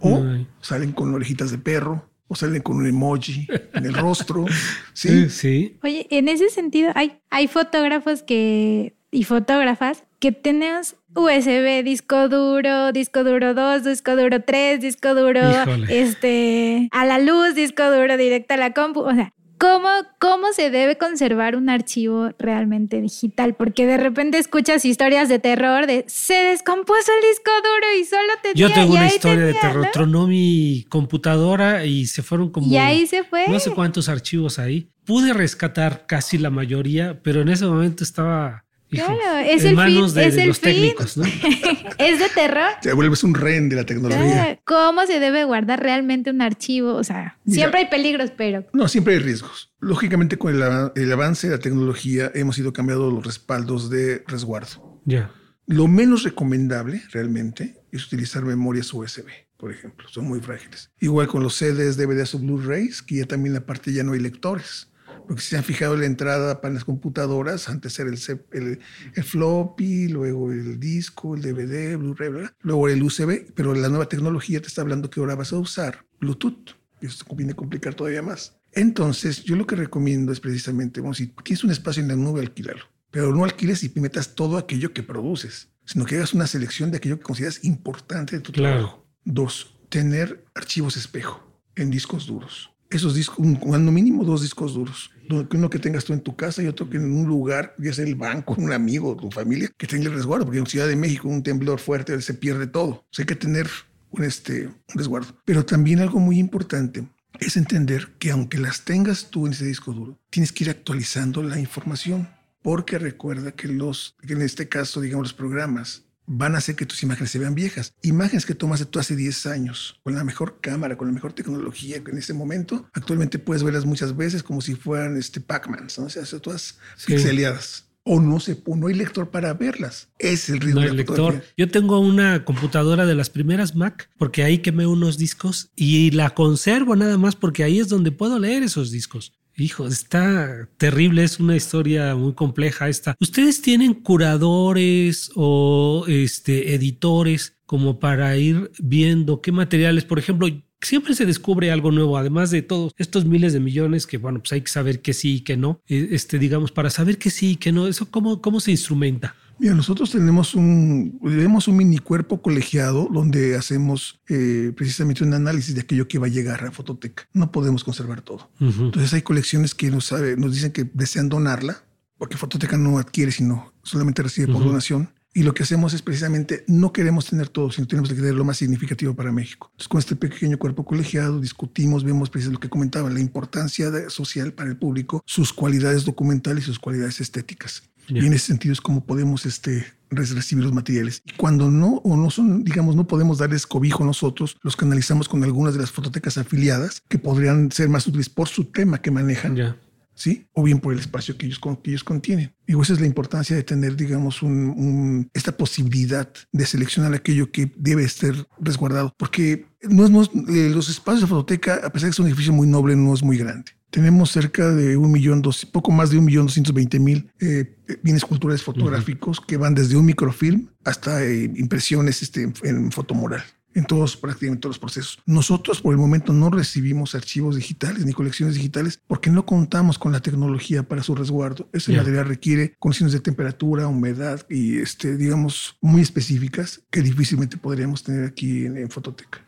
O 0.00 0.20
No 0.20 0.30
hay. 0.32 0.46
salen 0.60 0.92
con 0.92 1.12
orejitas 1.14 1.50
de 1.50 1.58
perro, 1.58 2.08
o 2.28 2.34
salen 2.34 2.62
con 2.62 2.76
un 2.76 2.86
emoji 2.86 3.46
en 3.74 3.86
el 3.86 3.94
rostro. 3.94 4.44
Sí, 4.94 5.08
Sí. 5.08 5.30
Sí. 5.30 5.78
Oye, 5.82 6.06
en 6.10 6.28
ese 6.28 6.48
sentido, 6.50 6.90
hay, 6.94 7.20
hay 7.30 7.48
fotógrafos 7.48 8.22
que 8.22 8.96
y 9.10 9.24
fotógrafas 9.24 10.04
que 10.20 10.32
tenemos 10.32 10.96
USB, 11.14 11.82
disco 11.84 12.28
duro, 12.28 12.92
disco 12.92 13.24
duro 13.24 13.54
2, 13.54 13.84
disco 13.84 14.16
duro 14.16 14.42
3, 14.42 14.80
disco 14.80 15.14
duro 15.14 15.40
Híjole. 15.50 16.00
este 16.00 16.88
a 16.92 17.04
la 17.04 17.18
luz, 17.18 17.54
disco 17.54 17.84
duro 17.90 18.16
directo 18.16 18.54
a 18.54 18.56
la 18.56 18.72
compu. 18.72 19.00
O 19.00 19.14
sea, 19.14 19.32
¿cómo, 19.58 19.88
¿cómo 20.20 20.52
se 20.52 20.70
debe 20.70 20.96
conservar 20.96 21.56
un 21.56 21.68
archivo 21.70 22.30
realmente 22.38 23.00
digital? 23.00 23.54
Porque 23.54 23.86
de 23.86 23.96
repente 23.96 24.38
escuchas 24.38 24.84
historias 24.84 25.28
de 25.28 25.38
terror 25.38 25.86
de 25.86 26.04
se 26.06 26.34
descompuso 26.34 27.10
el 27.20 27.28
disco 27.28 27.50
duro 27.62 28.00
y 28.00 28.04
solo 28.04 28.32
tenía 28.42 28.68
Yo 28.68 28.72
tengo 28.72 28.94
una 28.94 29.06
historia 29.06 29.44
de 29.44 29.54
terror. 29.54 29.86
¿no? 29.86 29.90
Tronó 29.92 30.26
mi 30.26 30.84
computadora 30.88 31.84
y 31.84 32.06
se 32.06 32.22
fueron 32.22 32.50
como 32.50 32.66
Y 32.66 32.76
ahí 32.76 33.06
se 33.06 33.24
fue. 33.24 33.46
no 33.48 33.58
sé 33.58 33.72
cuántos 33.72 34.08
archivos 34.08 34.58
ahí. 34.58 34.88
Pude 35.04 35.32
rescatar 35.32 36.06
casi 36.06 36.38
la 36.38 36.50
mayoría, 36.50 37.20
pero 37.22 37.40
en 37.40 37.48
ese 37.48 37.64
momento 37.64 38.04
estaba 38.04 38.66
hijo, 38.90 39.06
Claro, 39.06 39.38
es 39.38 39.64
en 39.64 39.78
el 39.78 39.86
fin, 39.86 40.14
de, 40.14 40.26
es 40.26 40.34
de 40.34 40.42
el 40.42 40.48
los 40.48 40.58
fin. 40.60 40.72
técnicos, 40.72 41.16
¿no? 41.16 41.24
es 41.98 42.18
de 42.18 42.28
terror. 42.34 42.70
te 42.82 42.92
vuelves 42.92 43.22
un 43.24 43.34
rehén 43.34 43.68
de 43.68 43.76
la 43.76 43.84
tecnología. 43.84 44.50
Ah, 44.50 44.58
¿Cómo 44.64 45.06
se 45.06 45.20
debe 45.20 45.44
guardar 45.44 45.80
realmente 45.82 46.30
un 46.30 46.40
archivo? 46.42 46.94
O 46.94 47.04
sea, 47.04 47.38
Mira. 47.44 47.54
siempre 47.60 47.80
hay 47.80 47.86
peligros, 47.88 48.30
pero 48.36 48.66
No, 48.72 48.88
siempre 48.88 49.14
hay 49.14 49.20
riesgos. 49.20 49.72
Lógicamente, 49.80 50.38
con 50.38 50.54
el, 50.54 50.90
el 50.94 51.12
avance 51.12 51.48
de 51.48 51.56
la 51.56 51.60
tecnología 51.60 52.30
hemos 52.34 52.58
ido 52.58 52.72
cambiando 52.72 53.10
los 53.10 53.24
respaldos 53.24 53.90
de 53.90 54.24
resguardo. 54.26 55.00
Ya. 55.04 55.30
Lo 55.66 55.86
menos 55.86 56.22
recomendable 56.22 57.02
realmente 57.12 57.76
es 57.92 58.06
utilizar 58.06 58.42
memorias 58.42 58.92
USB, 58.94 59.26
por 59.58 59.70
ejemplo. 59.70 60.08
Son 60.08 60.24
muy 60.26 60.40
frágiles. 60.40 60.90
Igual 60.98 61.28
con 61.28 61.42
los 61.42 61.54
CDs, 61.56 61.96
DVDs 61.98 62.34
o 62.34 62.38
Blu-rays, 62.38 63.02
que 63.02 63.16
ya 63.16 63.26
también 63.26 63.52
la 63.54 63.60
parte 63.66 63.92
ya 63.92 64.02
no 64.02 64.12
hay 64.14 64.20
lectores. 64.20 64.87
Porque 65.28 65.42
si 65.42 65.50
se 65.50 65.56
han 65.58 65.62
fijado 65.64 65.94
en 65.94 66.00
la 66.00 66.06
entrada 66.06 66.60
para 66.60 66.74
las 66.74 66.84
computadoras, 66.84 67.68
antes 67.68 67.96
era 67.98 68.10
el, 68.10 68.18
el, 68.52 68.78
el 69.14 69.22
floppy, 69.24 70.08
luego 70.08 70.50
el 70.50 70.80
disco, 70.80 71.36
el 71.36 71.42
DVD, 71.42 71.96
Blu-ray, 71.96 72.48
luego 72.62 72.88
el 72.88 73.02
USB, 73.02 73.52
pero 73.54 73.74
la 73.74 73.88
nueva 73.88 74.08
tecnología 74.08 74.60
te 74.60 74.66
está 74.68 74.80
hablando 74.80 75.10
que 75.10 75.20
ahora 75.20 75.34
vas 75.36 75.52
a 75.52 75.58
usar 75.58 76.06
Bluetooth. 76.20 76.70
Y 77.00 77.06
esto 77.06 77.24
viene 77.36 77.52
a 77.52 77.56
complicar 77.56 77.94
todavía 77.94 78.22
más. 78.22 78.56
Entonces, 78.72 79.44
yo 79.44 79.54
lo 79.54 79.66
que 79.66 79.76
recomiendo 79.76 80.32
es 80.32 80.40
precisamente, 80.40 81.00
bueno, 81.00 81.14
si 81.14 81.26
tienes 81.44 81.62
un 81.62 81.70
espacio 81.70 82.02
en 82.02 82.08
la 82.08 82.16
nube, 82.16 82.40
alquilalo. 82.40 82.84
Pero 83.10 83.32
no 83.34 83.44
alquiles 83.44 83.84
y 83.84 83.92
metas 84.00 84.34
todo 84.34 84.58
aquello 84.58 84.92
que 84.92 85.02
produces, 85.02 85.68
sino 85.84 86.04
que 86.04 86.16
hagas 86.16 86.34
una 86.34 86.46
selección 86.46 86.90
de 86.90 86.96
aquello 86.98 87.18
que 87.18 87.24
consideras 87.24 87.64
importante 87.64 88.36
de 88.36 88.42
tu 88.42 88.52
Claro. 88.52 88.76
trabajo. 88.78 89.06
Dos, 89.24 89.78
tener 89.88 90.44
archivos 90.54 90.96
espejo 90.96 91.62
en 91.76 91.90
discos 91.90 92.26
duros. 92.26 92.70
Esos 92.90 93.14
discos, 93.14 93.46
cuando 93.60 93.92
mínimo 93.92 94.24
dos 94.24 94.42
discos 94.42 94.74
duros. 94.74 95.10
Uno 95.28 95.68
que 95.68 95.78
tengas 95.78 96.04
tú 96.04 96.14
en 96.14 96.20
tu 96.20 96.34
casa 96.36 96.62
y 96.62 96.68
otro 96.68 96.88
que 96.88 96.96
en 96.96 97.12
un 97.12 97.26
lugar, 97.26 97.74
ya 97.78 97.92
sea 97.92 98.06
el 98.06 98.14
banco, 98.14 98.54
un 98.56 98.72
amigo, 98.72 99.14
tu 99.14 99.30
familia, 99.30 99.70
que 99.76 99.86
tenga 99.86 100.06
el 100.06 100.14
resguardo, 100.14 100.46
porque 100.46 100.58
en 100.58 100.66
Ciudad 100.66 100.88
de 100.88 100.96
México 100.96 101.28
un 101.28 101.42
temblor 101.42 101.80
fuerte 101.80 102.18
se 102.22 102.34
pierde 102.34 102.66
todo. 102.66 102.88
O 102.88 103.06
sea, 103.10 103.24
hay 103.24 103.26
que 103.26 103.36
tener 103.36 103.68
un, 104.10 104.24
este, 104.24 104.68
un 104.68 104.74
resguardo. 104.94 105.36
Pero 105.44 105.66
también 105.66 106.00
algo 106.00 106.18
muy 106.18 106.38
importante 106.38 107.06
es 107.40 107.56
entender 107.56 108.14
que 108.18 108.30
aunque 108.30 108.58
las 108.58 108.84
tengas 108.84 109.30
tú 109.30 109.46
en 109.46 109.52
ese 109.52 109.66
disco 109.66 109.92
duro, 109.92 110.18
tienes 110.30 110.52
que 110.52 110.64
ir 110.64 110.70
actualizando 110.70 111.42
la 111.42 111.58
información. 111.60 112.28
Porque 112.62 112.98
recuerda 112.98 113.52
que 113.52 113.68
los, 113.68 114.16
en 114.22 114.42
este 114.42 114.68
caso, 114.68 115.00
digamos, 115.00 115.26
los 115.26 115.32
programas 115.32 116.07
van 116.28 116.54
a 116.54 116.58
hacer 116.58 116.76
que 116.76 116.86
tus 116.86 117.02
imágenes 117.02 117.30
se 117.30 117.38
vean 117.38 117.54
viejas. 117.54 117.94
Imágenes 118.02 118.46
que 118.46 118.54
tomaste 118.54 118.84
tú 118.86 118.98
hace 118.98 119.16
10 119.16 119.46
años, 119.46 119.98
con 120.04 120.14
la 120.14 120.22
mejor 120.24 120.58
cámara, 120.60 120.96
con 120.96 121.08
la 121.08 121.14
mejor 121.14 121.32
tecnología 121.32 122.04
que 122.04 122.10
en 122.12 122.18
ese 122.18 122.34
momento, 122.34 122.88
actualmente 122.92 123.38
puedes 123.38 123.62
verlas 123.62 123.86
muchas 123.86 124.16
veces 124.16 124.42
como 124.42 124.60
si 124.60 124.74
fueran 124.74 125.16
este 125.16 125.40
Pac-Mans, 125.40 125.98
¿no? 125.98 126.04
O 126.04 126.10
sea, 126.10 126.24
todas 126.40 126.78
Sí. 126.96 127.14
pixeleadas. 127.14 127.86
O 128.10 128.20
no, 128.20 128.40
se, 128.40 128.62
o 128.64 128.74
no 128.74 128.86
hay 128.86 128.94
lector 128.94 129.30
para 129.30 129.52
verlas. 129.52 130.08
Es 130.18 130.48
el 130.48 130.60
riesgo 130.60 130.80
No 130.80 130.86
de 130.86 130.90
hay 130.92 130.96
la 130.96 131.02
lector. 131.02 131.44
Yo 131.58 131.68
tengo 131.68 131.98
una 132.00 132.42
computadora 132.44 133.04
de 133.04 133.14
las 133.14 133.28
primeras 133.28 133.74
Mac 133.74 134.08
porque 134.16 134.42
ahí 134.44 134.58
quemé 134.58 134.86
unos 134.86 135.18
discos 135.18 135.70
y 135.76 136.10
la 136.12 136.30
conservo 136.30 136.96
nada 136.96 137.18
más 137.18 137.36
porque 137.36 137.64
ahí 137.64 137.78
es 137.80 137.88
donde 137.88 138.10
puedo 138.10 138.38
leer 138.38 138.62
esos 138.62 138.90
discos. 138.90 139.34
Hijo, 139.60 139.88
está 139.88 140.68
terrible, 140.76 141.24
es 141.24 141.40
una 141.40 141.56
historia 141.56 142.14
muy 142.14 142.32
compleja 142.32 142.88
esta. 142.88 143.16
¿Ustedes 143.18 143.60
tienen 143.60 143.92
curadores 143.92 145.32
o 145.34 146.04
este, 146.06 146.74
editores 146.74 147.58
como 147.66 147.98
para 147.98 148.36
ir 148.36 148.70
viendo 148.78 149.42
qué 149.42 149.50
materiales, 149.50 150.04
por 150.04 150.20
ejemplo, 150.20 150.46
siempre 150.80 151.14
se 151.14 151.26
descubre 151.26 151.72
algo 151.72 151.90
nuevo, 151.90 152.16
además 152.16 152.52
de 152.52 152.62
todos 152.62 152.94
estos 152.96 153.24
miles 153.24 153.52
de 153.52 153.60
millones 153.60 154.06
que, 154.06 154.16
bueno, 154.16 154.38
pues 154.38 154.52
hay 154.52 154.60
que 154.60 154.70
saber 154.70 155.02
que 155.02 155.12
sí 155.12 155.36
y 155.36 155.40
que 155.40 155.56
no, 155.56 155.80
eh, 155.88 156.10
este, 156.12 156.38
digamos, 156.38 156.70
para 156.70 156.88
saber 156.88 157.18
que 157.18 157.30
sí 157.30 157.52
y 157.52 157.56
que 157.56 157.72
no, 157.72 157.88
eso 157.88 158.10
cómo, 158.10 158.40
cómo 158.40 158.60
se 158.60 158.70
instrumenta. 158.70 159.34
Mira, 159.58 159.74
nosotros 159.74 160.10
tenemos 160.10 160.54
un, 160.54 161.18
tenemos 161.22 161.66
un 161.66 161.76
mini 161.76 161.98
cuerpo 161.98 162.40
colegiado 162.40 163.08
donde 163.12 163.56
hacemos 163.56 164.20
eh, 164.28 164.72
precisamente 164.76 165.24
un 165.24 165.34
análisis 165.34 165.74
de 165.74 165.80
aquello 165.80 166.06
que 166.06 166.18
va 166.18 166.26
a 166.26 166.30
llegar 166.30 166.64
a 166.64 166.70
Fototeca. 166.70 167.28
No 167.32 167.50
podemos 167.50 167.82
conservar 167.82 168.22
todo. 168.22 168.50
Entonces 168.60 169.12
hay 169.12 169.22
colecciones 169.22 169.74
que 169.74 169.90
nos, 169.90 170.06
sabe, 170.06 170.36
nos 170.36 170.54
dicen 170.54 170.72
que 170.72 170.84
desean 170.84 171.28
donarla, 171.28 171.82
porque 172.18 172.36
Fototeca 172.36 172.76
no 172.76 172.98
adquiere, 172.98 173.32
sino 173.32 173.72
solamente 173.82 174.22
recibe 174.22 174.52
por 174.52 174.64
donación. 174.64 175.10
Y 175.34 175.42
lo 175.42 175.54
que 175.54 175.62
hacemos 175.62 175.92
es 175.92 176.02
precisamente 176.02 176.64
no 176.66 176.92
queremos 176.92 177.26
tener 177.26 177.48
todo, 177.48 177.70
sino 177.70 177.86
tenemos 177.86 178.08
que 178.08 178.16
tener 178.16 178.34
lo 178.34 178.44
más 178.44 178.56
significativo 178.56 179.14
para 179.14 179.30
México. 179.30 179.68
Entonces, 179.72 179.88
con 179.88 179.98
este 179.98 180.16
pequeño 180.16 180.58
cuerpo 180.58 180.84
colegiado 180.84 181.38
discutimos, 181.38 182.02
vemos 182.02 182.30
precisamente 182.30 182.56
lo 182.56 182.60
que 182.60 182.70
comentaba, 182.70 183.10
la 183.10 183.20
importancia 183.20 183.90
social 184.08 184.52
para 184.52 184.70
el 184.70 184.76
público, 184.76 185.22
sus 185.26 185.52
cualidades 185.52 186.04
documentales 186.04 186.64
y 186.64 186.66
sus 186.66 186.78
cualidades 186.78 187.20
estéticas. 187.20 187.82
Y 188.08 188.26
en 188.26 188.32
ese 188.32 188.46
sentido 188.46 188.72
es 188.72 188.80
como 188.80 189.04
podemos 189.04 189.44
este, 189.46 189.86
recibir 190.10 190.64
los 190.64 190.72
materiales. 190.72 191.22
Y 191.26 191.32
cuando 191.32 191.70
no 191.70 191.96
o 192.04 192.16
no 192.16 192.30
son, 192.30 192.64
digamos, 192.64 192.96
no 192.96 193.06
podemos 193.06 193.38
darles 193.38 193.66
cobijo 193.66 194.04
nosotros, 194.04 194.56
los 194.62 194.76
canalizamos 194.76 195.28
con 195.28 195.44
algunas 195.44 195.74
de 195.74 195.80
las 195.80 195.90
fototecas 195.90 196.38
afiliadas 196.38 197.02
que 197.08 197.18
podrían 197.18 197.70
ser 197.70 197.88
más 197.88 198.06
útiles 198.06 198.28
por 198.28 198.48
su 198.48 198.64
tema 198.64 199.00
que 199.02 199.10
manejan. 199.10 199.76
¿sí? 200.18 200.46
O 200.52 200.64
bien 200.64 200.80
por 200.80 200.92
el 200.92 200.98
espacio 200.98 201.38
que 201.38 201.46
ellos, 201.46 201.60
que 201.60 201.90
ellos 201.90 202.04
contienen. 202.04 202.52
Y 202.66 202.78
esa 202.78 202.92
es 202.92 203.00
la 203.00 203.06
importancia 203.06 203.54
de 203.54 203.62
tener, 203.62 203.96
digamos, 203.96 204.42
un, 204.42 205.30
esta 205.32 205.56
posibilidad 205.56 206.28
de 206.52 206.66
seleccionar 206.66 207.14
aquello 207.14 207.50
que 207.52 207.72
debe 207.76 208.02
estar 208.02 208.34
resguardado, 208.58 209.14
porque 209.16 209.66
no 209.82 210.04
es, 210.04 210.30
eh, 210.48 210.70
los 210.74 210.88
espacios 210.88 211.22
de 211.22 211.28
fototeca, 211.28 211.74
a 211.76 211.90
pesar 211.92 212.06
de 212.06 212.10
que 212.10 212.10
es 212.10 212.18
un 212.18 212.26
edificio 212.26 212.52
muy 212.52 212.66
noble, 212.66 212.96
no 212.96 213.14
es 213.14 213.22
muy 213.22 213.38
grande. 213.38 213.77
Tenemos 213.90 214.30
cerca 214.30 214.70
de 214.74 214.96
un 214.96 215.10
millón, 215.10 215.40
dos, 215.40 215.64
poco 215.64 215.90
más 215.90 216.10
de 216.10 216.18
un 216.18 216.24
millón 216.24 216.46
doscientos 216.46 216.74
veinte 216.74 216.98
mil 216.98 217.30
eh, 217.40 217.76
bienes 218.02 218.24
culturales 218.24 218.62
fotográficos 218.62 219.40
que 219.40 219.56
van 219.56 219.74
desde 219.74 219.96
un 219.96 220.04
microfilm 220.04 220.68
hasta 220.84 221.24
eh, 221.24 221.50
impresiones 221.56 222.22
este, 222.22 222.52
en 222.62 222.92
fotomoral 222.92 223.42
en 223.74 223.84
todos, 223.84 224.16
prácticamente 224.16 224.62
todos 224.62 224.76
los 224.76 224.80
procesos. 224.80 225.18
Nosotros 225.24 225.80
por 225.80 225.92
el 225.92 225.98
momento 225.98 226.32
no 226.32 226.50
recibimos 226.50 227.14
archivos 227.14 227.54
digitales 227.54 228.04
ni 228.04 228.12
colecciones 228.12 228.56
digitales 228.56 229.00
porque 229.06 229.30
no 229.30 229.46
contamos 229.46 229.98
con 229.98 230.10
la 230.10 230.20
tecnología 230.20 230.82
para 230.82 231.02
su 231.02 231.14
resguardo. 231.14 231.68
Ese 231.72 231.92
material 231.92 232.26
requiere 232.26 232.74
condiciones 232.78 233.12
de 233.12 233.20
temperatura, 233.20 233.86
humedad 233.86 234.44
y, 234.50 234.78
este, 234.78 235.16
digamos, 235.16 235.76
muy 235.80 236.02
específicas 236.02 236.82
que 236.90 237.02
difícilmente 237.02 237.56
podríamos 237.56 238.02
tener 238.02 238.24
aquí 238.24 238.66
en, 238.66 238.78
en 238.78 238.90
Fototeca. 238.90 239.46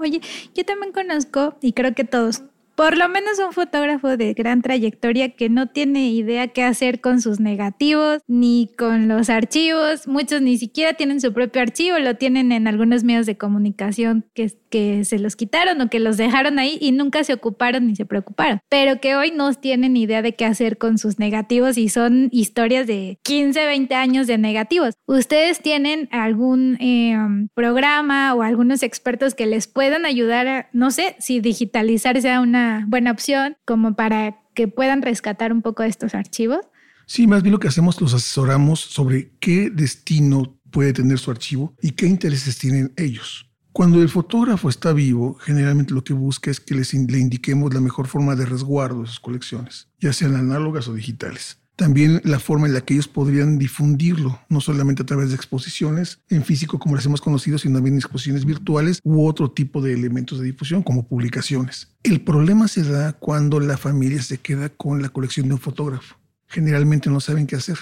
Oye, 0.00 0.20
yo 0.54 0.64
también 0.64 0.92
conozco, 0.92 1.58
y 1.60 1.74
creo 1.74 1.94
que 1.94 2.04
todos 2.04 2.42
por 2.80 2.96
lo 2.96 3.10
menos 3.10 3.38
un 3.38 3.52
fotógrafo 3.52 4.16
de 4.16 4.32
gran 4.32 4.62
trayectoria 4.62 5.28
que 5.36 5.50
no 5.50 5.66
tiene 5.66 6.12
idea 6.12 6.48
qué 6.48 6.62
hacer 6.62 7.02
con 7.02 7.20
sus 7.20 7.38
negativos 7.38 8.22
ni 8.26 8.70
con 8.78 9.06
los 9.06 9.28
archivos. 9.28 10.08
Muchos 10.08 10.40
ni 10.40 10.56
siquiera 10.56 10.94
tienen 10.94 11.20
su 11.20 11.34
propio 11.34 11.60
archivo, 11.60 11.98
lo 11.98 12.16
tienen 12.16 12.52
en 12.52 12.66
algunos 12.66 13.04
medios 13.04 13.26
de 13.26 13.36
comunicación 13.36 14.24
que, 14.32 14.50
que 14.70 15.04
se 15.04 15.18
los 15.18 15.36
quitaron 15.36 15.78
o 15.82 15.90
que 15.90 16.00
los 16.00 16.16
dejaron 16.16 16.58
ahí 16.58 16.78
y 16.80 16.92
nunca 16.92 17.22
se 17.22 17.34
ocuparon 17.34 17.86
ni 17.86 17.96
se 17.96 18.06
preocuparon. 18.06 18.60
Pero 18.70 18.98
que 18.98 19.14
hoy 19.14 19.30
no 19.30 19.52
tienen 19.52 19.94
idea 19.98 20.22
de 20.22 20.34
qué 20.34 20.46
hacer 20.46 20.78
con 20.78 20.96
sus 20.96 21.18
negativos 21.18 21.76
y 21.76 21.90
son 21.90 22.30
historias 22.32 22.86
de 22.86 23.18
15, 23.24 23.62
20 23.62 23.94
años 23.94 24.26
de 24.26 24.38
negativos. 24.38 24.94
¿Ustedes 25.04 25.60
tienen 25.60 26.08
algún 26.12 26.78
eh, 26.80 27.14
programa 27.52 28.34
o 28.34 28.40
algunos 28.40 28.82
expertos 28.82 29.34
que 29.34 29.44
les 29.44 29.66
puedan 29.66 30.06
ayudar 30.06 30.48
a, 30.48 30.70
no 30.72 30.90
sé, 30.90 31.16
si 31.18 31.40
digitalizar 31.40 32.18
sea 32.22 32.40
una 32.40 32.69
buena 32.86 33.10
opción 33.10 33.56
como 33.64 33.94
para 33.94 34.36
que 34.54 34.68
puedan 34.68 35.02
rescatar 35.02 35.52
un 35.52 35.62
poco 35.62 35.82
de 35.82 35.88
estos 35.88 36.14
archivos? 36.14 36.60
Sí, 37.06 37.26
más 37.26 37.42
bien 37.42 37.52
lo 37.52 37.58
que 37.58 37.68
hacemos, 37.68 38.00
los 38.00 38.14
asesoramos 38.14 38.80
sobre 38.80 39.32
qué 39.40 39.70
destino 39.70 40.58
puede 40.70 40.92
tener 40.92 41.18
su 41.18 41.30
archivo 41.30 41.74
y 41.82 41.92
qué 41.92 42.06
intereses 42.06 42.58
tienen 42.58 42.92
ellos. 42.96 43.46
Cuando 43.72 44.02
el 44.02 44.08
fotógrafo 44.08 44.68
está 44.68 44.92
vivo, 44.92 45.34
generalmente 45.34 45.94
lo 45.94 46.02
que 46.02 46.12
busca 46.12 46.50
es 46.50 46.60
que 46.60 46.74
les, 46.74 46.92
le 46.92 47.18
indiquemos 47.18 47.72
la 47.72 47.80
mejor 47.80 48.08
forma 48.08 48.34
de 48.34 48.46
resguardo 48.46 49.02
de 49.02 49.08
sus 49.08 49.20
colecciones, 49.20 49.88
ya 49.98 50.12
sean 50.12 50.34
análogas 50.34 50.88
o 50.88 50.94
digitales 50.94 51.59
también 51.80 52.20
la 52.24 52.38
forma 52.38 52.66
en 52.66 52.74
la 52.74 52.82
que 52.82 52.92
ellos 52.92 53.08
podrían 53.08 53.58
difundirlo, 53.58 54.38
no 54.50 54.60
solamente 54.60 55.02
a 55.02 55.06
través 55.06 55.30
de 55.30 55.34
exposiciones 55.34 56.18
en 56.28 56.44
físico 56.44 56.78
como 56.78 56.94
las 56.94 57.06
hemos 57.06 57.22
conocido, 57.22 57.56
sino 57.56 57.76
también 57.76 57.96
exposiciones 57.96 58.44
virtuales 58.44 59.00
u 59.02 59.26
otro 59.26 59.50
tipo 59.50 59.80
de 59.80 59.94
elementos 59.94 60.38
de 60.38 60.44
difusión 60.44 60.82
como 60.82 61.08
publicaciones. 61.08 61.88
El 62.02 62.20
problema 62.20 62.68
se 62.68 62.82
da 62.82 63.14
cuando 63.14 63.60
la 63.60 63.78
familia 63.78 64.20
se 64.20 64.36
queda 64.36 64.68
con 64.68 65.00
la 65.00 65.08
colección 65.08 65.48
de 65.48 65.54
un 65.54 65.60
fotógrafo. 65.60 66.16
Generalmente 66.48 67.08
no 67.08 67.18
saben 67.18 67.46
qué 67.46 67.56
hacer 67.56 67.78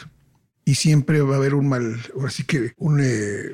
y 0.64 0.76
siempre 0.76 1.20
va 1.20 1.34
a 1.34 1.38
haber 1.38 1.54
un 1.54 1.68
mal, 1.68 2.00
así 2.24 2.44
que 2.44 2.74
eh, 3.00 3.50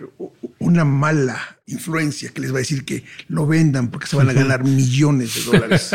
una 0.59 0.85
mala 0.85 1.41
influencia 1.65 2.29
que 2.35 2.43
les 2.43 2.53
va 2.53 2.57
a 2.57 2.59
decir 2.59 2.85
que 2.85 3.03
lo 3.29 3.47
vendan 3.47 3.89
porque 3.89 4.09
se 4.09 4.17
van 4.17 4.29
a 4.29 4.35
ganar 4.35 4.63
millones 4.65 5.37
de 5.37 5.53
dólares. 5.53 5.93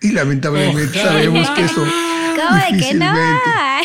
y 0.00 0.12
lamentablemente 0.12 0.98
sabemos 0.98 1.50
que 1.50 1.64
eso 1.64 1.84
¿Cómo 2.48 2.56
de 2.56 2.78
que 2.78 2.94
no? 2.94 3.14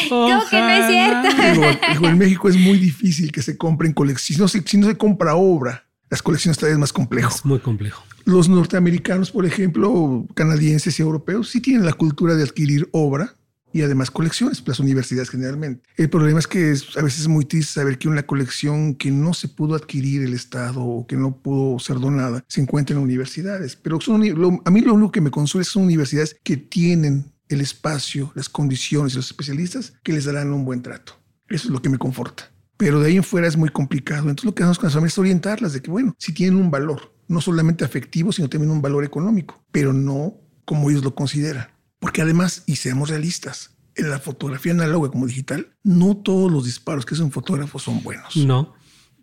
¿Cómo 0.09 0.49
que 0.49 0.59
no 0.59 0.69
es 0.69 0.87
cierto? 0.87 2.07
en 2.07 2.17
México 2.17 2.49
es 2.49 2.57
muy 2.57 2.77
difícil 2.77 3.31
que 3.31 3.41
se 3.41 3.57
compren 3.57 3.93
colecciones. 3.93 4.51
Si 4.51 4.77
no, 4.77 4.85
se, 4.87 4.97
compra 4.97 5.35
obra, 5.35 5.85
las 6.09 6.21
colecciones 6.21 6.57
todavía 6.57 6.73
es 6.73 6.79
más 6.79 6.93
complejo. 6.93 7.33
Es 7.35 7.45
muy 7.45 7.59
complejo. 7.59 8.03
Los 8.25 8.49
norteamericanos, 8.49 9.31
por 9.31 9.45
ejemplo, 9.45 10.25
canadienses 10.35 10.99
y 10.99 11.01
europeos, 11.01 11.49
sí 11.49 11.61
tienen 11.61 11.85
la 11.85 11.93
cultura 11.93 12.35
de 12.35 12.43
adquirir 12.43 12.87
obra 12.91 13.33
y 13.71 13.83
además 13.83 14.09
colecciones, 14.09 14.63
las 14.65 14.79
universidades 14.79 15.29
generalmente. 15.29 15.87
El 15.95 16.09
problema 16.09 16.39
es 16.39 16.47
que 16.47 16.73
a 16.97 17.01
veces 17.01 17.21
es 17.21 17.27
muy 17.27 17.45
triste 17.45 17.73
saber 17.73 17.97
que 17.97 18.07
una 18.07 18.23
colección 18.23 18.95
que 18.95 19.11
no 19.11 19.33
se 19.33 19.47
pudo 19.47 19.75
adquirir 19.75 20.23
el 20.23 20.33
Estado 20.33 20.81
o 20.83 21.05
que 21.05 21.15
no 21.15 21.37
pudo 21.37 21.77
ser 21.79 21.99
donada 21.99 22.43
se 22.47 22.61
encuentra 22.61 22.95
en 22.95 23.03
universidades. 23.03 23.75
Pero 23.75 24.01
son, 24.01 24.23
a 24.65 24.71
mí 24.71 24.81
lo 24.81 24.93
único 24.93 25.11
que 25.11 25.21
me 25.21 25.31
consuela 25.31 25.63
son 25.65 25.83
universidades 25.83 26.35
que 26.43 26.57
tienen 26.57 27.31
el 27.49 27.61
espacio, 27.61 28.31
las 28.35 28.47
condiciones 28.47 29.13
y 29.13 29.17
los 29.17 29.27
especialistas 29.27 29.93
que 30.03 30.13
les 30.13 30.25
darán 30.25 30.53
un 30.53 30.65
buen 30.65 30.81
trato. 30.81 31.13
Eso 31.49 31.67
es 31.67 31.71
lo 31.71 31.81
que 31.81 31.89
me 31.89 31.97
conforta. 31.97 32.51
Pero 32.77 33.01
de 33.01 33.07
ahí 33.07 33.17
en 33.17 33.23
fuera 33.23 33.47
es 33.47 33.57
muy 33.57 33.69
complicado. 33.69 34.29
Entonces 34.29 34.45
lo 34.45 34.55
que 34.55 34.63
hacemos 34.63 34.79
con 34.79 34.87
las 34.87 34.93
familias 34.93 35.13
es 35.13 35.19
orientarlas 35.19 35.73
de 35.73 35.81
que, 35.81 35.91
bueno, 35.91 36.15
si 36.17 36.33
tienen 36.33 36.55
un 36.55 36.71
valor, 36.71 37.13
no 37.27 37.41
solamente 37.41 37.83
afectivo, 37.83 38.31
sino 38.31 38.49
también 38.49 38.71
un 38.71 38.81
valor 38.81 39.03
económico, 39.03 39.61
pero 39.71 39.91
no 39.91 40.35
como 40.63 40.89
ellos 40.89 41.03
lo 41.03 41.15
consideran. 41.15 41.67
Porque 41.99 42.21
además, 42.21 42.63
y 42.67 42.77
seamos 42.77 43.09
realistas, 43.09 43.75
en 43.95 44.09
la 44.09 44.19
fotografía 44.19 44.71
análoga 44.71 45.09
como 45.09 45.27
digital, 45.27 45.75
no 45.83 46.15
todos 46.15 46.51
los 46.51 46.65
disparos 46.65 47.05
que 47.05 47.15
son 47.15 47.31
fotógrafos 47.31 47.83
son 47.83 48.01
buenos. 48.01 48.37
No. 48.37 48.73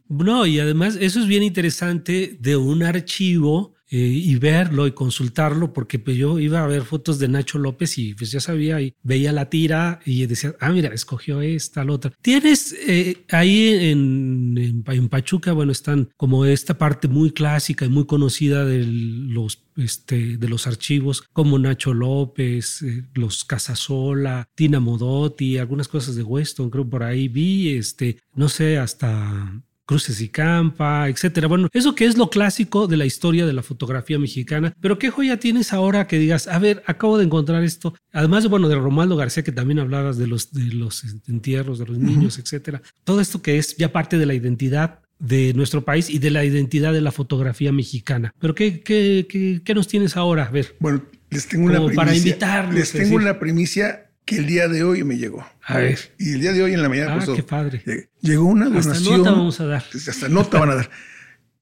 No, 0.08 0.46
y 0.46 0.60
además 0.60 0.96
eso 1.00 1.20
es 1.20 1.26
bien 1.26 1.42
interesante 1.42 2.36
de 2.40 2.56
un 2.56 2.82
archivo 2.82 3.75
eh, 3.88 3.98
y 3.98 4.34
verlo 4.36 4.86
y 4.86 4.92
consultarlo, 4.92 5.72
porque 5.72 6.00
pues 6.00 6.16
yo 6.16 6.40
iba 6.40 6.62
a 6.62 6.66
ver 6.66 6.82
fotos 6.82 7.20
de 7.20 7.28
Nacho 7.28 7.58
López 7.58 7.98
y 7.98 8.14
pues 8.14 8.32
ya 8.32 8.40
sabía, 8.40 8.80
y 8.80 8.94
veía 9.02 9.32
la 9.32 9.48
tira 9.48 10.00
y 10.04 10.26
decía, 10.26 10.54
ah, 10.60 10.70
mira, 10.70 10.92
escogió 10.92 11.40
esta, 11.40 11.84
la 11.84 11.92
otra. 11.92 12.12
Tienes 12.20 12.72
eh, 12.86 13.24
ahí 13.30 13.68
en, 13.90 14.82
en, 14.86 15.08
Pachuca, 15.08 15.52
bueno, 15.52 15.70
están 15.70 16.10
como 16.16 16.44
esta 16.44 16.78
parte 16.78 17.06
muy 17.06 17.30
clásica 17.30 17.84
y 17.84 17.88
muy 17.88 18.06
conocida 18.06 18.64
de 18.64 18.84
los, 18.84 19.62
este, 19.76 20.36
de 20.36 20.48
los 20.48 20.66
archivos, 20.66 21.22
como 21.32 21.58
Nacho 21.58 21.94
López, 21.94 22.82
eh, 22.82 23.04
los 23.14 23.44
Casasola, 23.44 24.48
Tina 24.56 24.80
Modotti, 24.80 25.58
algunas 25.58 25.86
cosas 25.86 26.16
de 26.16 26.24
Weston, 26.24 26.70
creo 26.70 26.88
por 26.88 27.04
ahí 27.04 27.28
vi, 27.28 27.76
este, 27.76 28.18
no 28.34 28.48
sé, 28.48 28.78
hasta 28.78 29.62
Cruces 29.86 30.20
y 30.20 30.28
Campa, 30.28 31.08
etcétera. 31.08 31.46
Bueno, 31.48 31.68
eso 31.72 31.94
que 31.94 32.04
es 32.04 32.18
lo 32.18 32.28
clásico 32.28 32.86
de 32.86 32.96
la 32.96 33.06
historia 33.06 33.46
de 33.46 33.52
la 33.52 33.62
fotografía 33.62 34.18
mexicana, 34.18 34.74
pero 34.80 34.98
¿qué 34.98 35.10
joya 35.10 35.38
tienes 35.38 35.72
ahora 35.72 36.06
que 36.06 36.18
digas, 36.18 36.48
a 36.48 36.58
ver, 36.58 36.82
acabo 36.86 37.18
de 37.18 37.24
encontrar 37.24 37.62
esto? 37.62 37.94
Además, 38.12 38.48
bueno, 38.48 38.68
de 38.68 38.74
Romaldo 38.74 39.16
García, 39.16 39.44
que 39.44 39.52
también 39.52 39.78
hablabas 39.78 40.18
de 40.18 40.26
los, 40.26 40.52
de 40.52 40.64
los 40.74 41.04
entierros 41.28 41.78
de 41.78 41.86
los 41.86 41.98
niños, 41.98 42.38
etcétera. 42.38 42.82
Todo 43.04 43.20
esto 43.20 43.40
que 43.40 43.58
es 43.58 43.76
ya 43.76 43.92
parte 43.92 44.18
de 44.18 44.26
la 44.26 44.34
identidad 44.34 45.00
de 45.18 45.54
nuestro 45.54 45.84
país 45.84 46.10
y 46.10 46.18
de 46.18 46.30
la 46.30 46.44
identidad 46.44 46.92
de 46.92 47.00
la 47.00 47.12
fotografía 47.12 47.72
mexicana. 47.72 48.32
Pero 48.38 48.54
¿qué, 48.54 48.80
qué, 48.80 49.62
qué, 49.64 49.74
nos 49.74 49.88
tienes 49.88 50.16
ahora? 50.16 50.44
A 50.44 50.50
ver. 50.50 50.76
Bueno, 50.80 51.02
les 51.30 51.48
tengo 51.48 51.66
una 51.66 51.78
primicia. 51.78 51.96
Para 51.96 52.16
invitarlos. 52.16 52.74
Les 52.74 52.92
tengo 52.92 53.16
una 53.16 53.38
primicia 53.38 54.05
que 54.26 54.36
el 54.36 54.46
día 54.46 54.68
de 54.68 54.84
hoy 54.84 55.02
me 55.04 55.16
llegó. 55.16 55.46
A 55.64 55.78
ver. 55.78 55.98
Y 56.18 56.34
el 56.34 56.40
día 56.42 56.52
de 56.52 56.62
hoy 56.62 56.74
en 56.74 56.82
la 56.82 56.90
mañana. 56.90 57.18
Ah, 57.18 57.32
qué 57.34 57.42
padre. 57.42 58.10
Llegó 58.20 58.44
una 58.44 58.66
donación. 58.66 58.92
Hasta 58.92 59.16
nota 59.16 59.30
vamos 59.30 59.60
a 59.60 59.66
dar. 59.66 59.84
Hasta 59.94 60.28
nota 60.28 60.60
van 60.60 60.70
a 60.70 60.74
dar. 60.74 60.90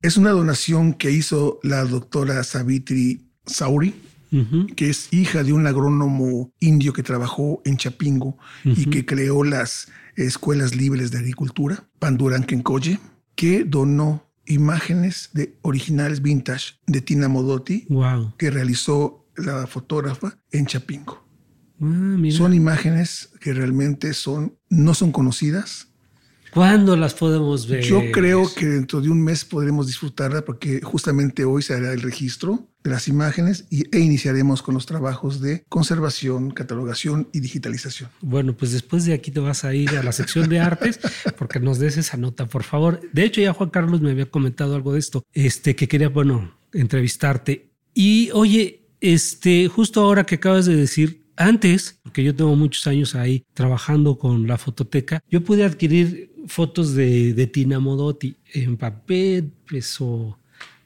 Es 0.03 0.16
una 0.16 0.31
donación 0.31 0.94
que 0.94 1.12
hizo 1.12 1.61
la 1.62 1.85
doctora 1.85 2.42
Savitri 2.42 3.29
Sauri 3.46 3.94
que 4.74 4.90
es 4.90 5.12
hija 5.12 5.44
de 5.44 5.53
un 5.53 5.66
agrónomo 5.66 6.53
indio 6.61 6.92
que 6.92 7.03
trabajó 7.03 7.62
en 7.64 7.77
Chapingo 7.77 8.37
y 8.64 8.87
que 8.87 9.07
creó 9.07 9.44
las 9.44 9.88
escuelas 10.16 10.74
libres 10.74 11.11
de 11.11 11.18
agricultura, 11.18 11.85
Panduran 11.98 12.44
Kenkoye, 12.44 12.98
que 13.37 13.64
donó 13.64 14.29
imágenes 14.46 15.31
de 15.33 15.57
originales 15.62 16.20
vintage 16.20 16.74
de 16.87 17.00
Tina 17.00 17.29
Modotti, 17.29 17.87
que 18.37 18.50
realizó 18.50 19.27
la 19.37 19.66
fotógrafa 19.66 20.37
en 20.50 20.66
Chapingo. 20.66 21.24
Ah, 21.81 22.17
son 22.31 22.55
imágenes 22.55 23.31
que 23.41 23.53
realmente 23.53 24.15
son, 24.15 24.57
no 24.71 24.95
son 24.95 25.13
conocidas, 25.13 25.89
¿Cuándo 26.55 26.97
las 26.97 27.15
podemos 27.15 27.67
ver? 27.67 27.83
Yo 27.83 28.13
creo 28.13 28.49
que 28.55 28.65
dentro 28.65 29.01
de 29.01 29.11
un 29.11 29.21
mes 29.21 29.45
podremos 29.45 29.89
disfrutarla 29.89 30.45
porque 30.45 30.81
justamente 30.83 31.45
hoy 31.45 31.63
se 31.63 31.75
hará 31.75 31.93
el 31.93 32.01
registro 32.01 32.69
de 32.85 32.91
las 32.91 33.09
imágenes 33.09 33.65
y, 33.71 33.85
e 33.95 33.99
iniciaremos 33.99 34.63
con 34.63 34.75
los 34.75 34.87
trabajos 34.87 35.41
de 35.41 35.65
conservación, 35.69 36.53
catalogación 36.53 37.29
y 37.33 37.41
digitalización. 37.41 38.09
Bueno, 38.21 38.57
pues 38.57 38.71
después 38.71 39.05
de 39.05 39.15
aquí 39.15 39.33
te 39.33 39.41
vas 39.41 39.65
a 39.65 39.75
ir 39.75 39.91
a 39.97 40.05
la 40.05 40.13
sección 40.13 40.49
de 40.49 40.61
artes 40.61 41.01
porque 41.37 41.59
nos 41.59 41.81
des 41.81 41.97
esa 41.97 42.17
nota, 42.19 42.47
por 42.47 42.63
favor. 42.63 43.01
De 43.13 43.25
hecho, 43.25 43.41
ya 43.41 43.53
Juan 43.53 43.71
Carlos 43.71 44.01
me 44.01 44.13
había 44.13 44.27
comentado 44.27 44.77
algo 44.77 44.93
de 44.93 45.01
esto, 45.01 45.25
este, 45.33 45.75
que 45.75 45.89
quería, 45.89 46.09
bueno, 46.09 46.57
entrevistarte. 46.73 47.73
Y 47.95 48.31
oye, 48.33 48.87
este, 49.01 49.67
justo 49.67 50.03
ahora 50.03 50.25
que 50.25 50.37
acabas 50.37 50.67
de 50.67 50.77
decir, 50.77 51.24
antes, 51.37 51.99
porque 52.03 52.23
yo 52.23 52.35
tengo 52.35 52.55
muchos 52.57 52.87
años 52.87 53.14
ahí 53.14 53.44
trabajando 53.55 54.18
con 54.18 54.47
la 54.47 54.59
fototeca, 54.59 55.23
yo 55.31 55.42
pude 55.42 55.64
adquirir 55.64 56.33
fotos 56.47 56.94
de, 56.94 57.35
de 57.35 57.47
Tina 57.47 57.81
Modotti 57.81 58.37
en 58.53 58.77
papel, 58.77 59.53
peso 59.68 60.38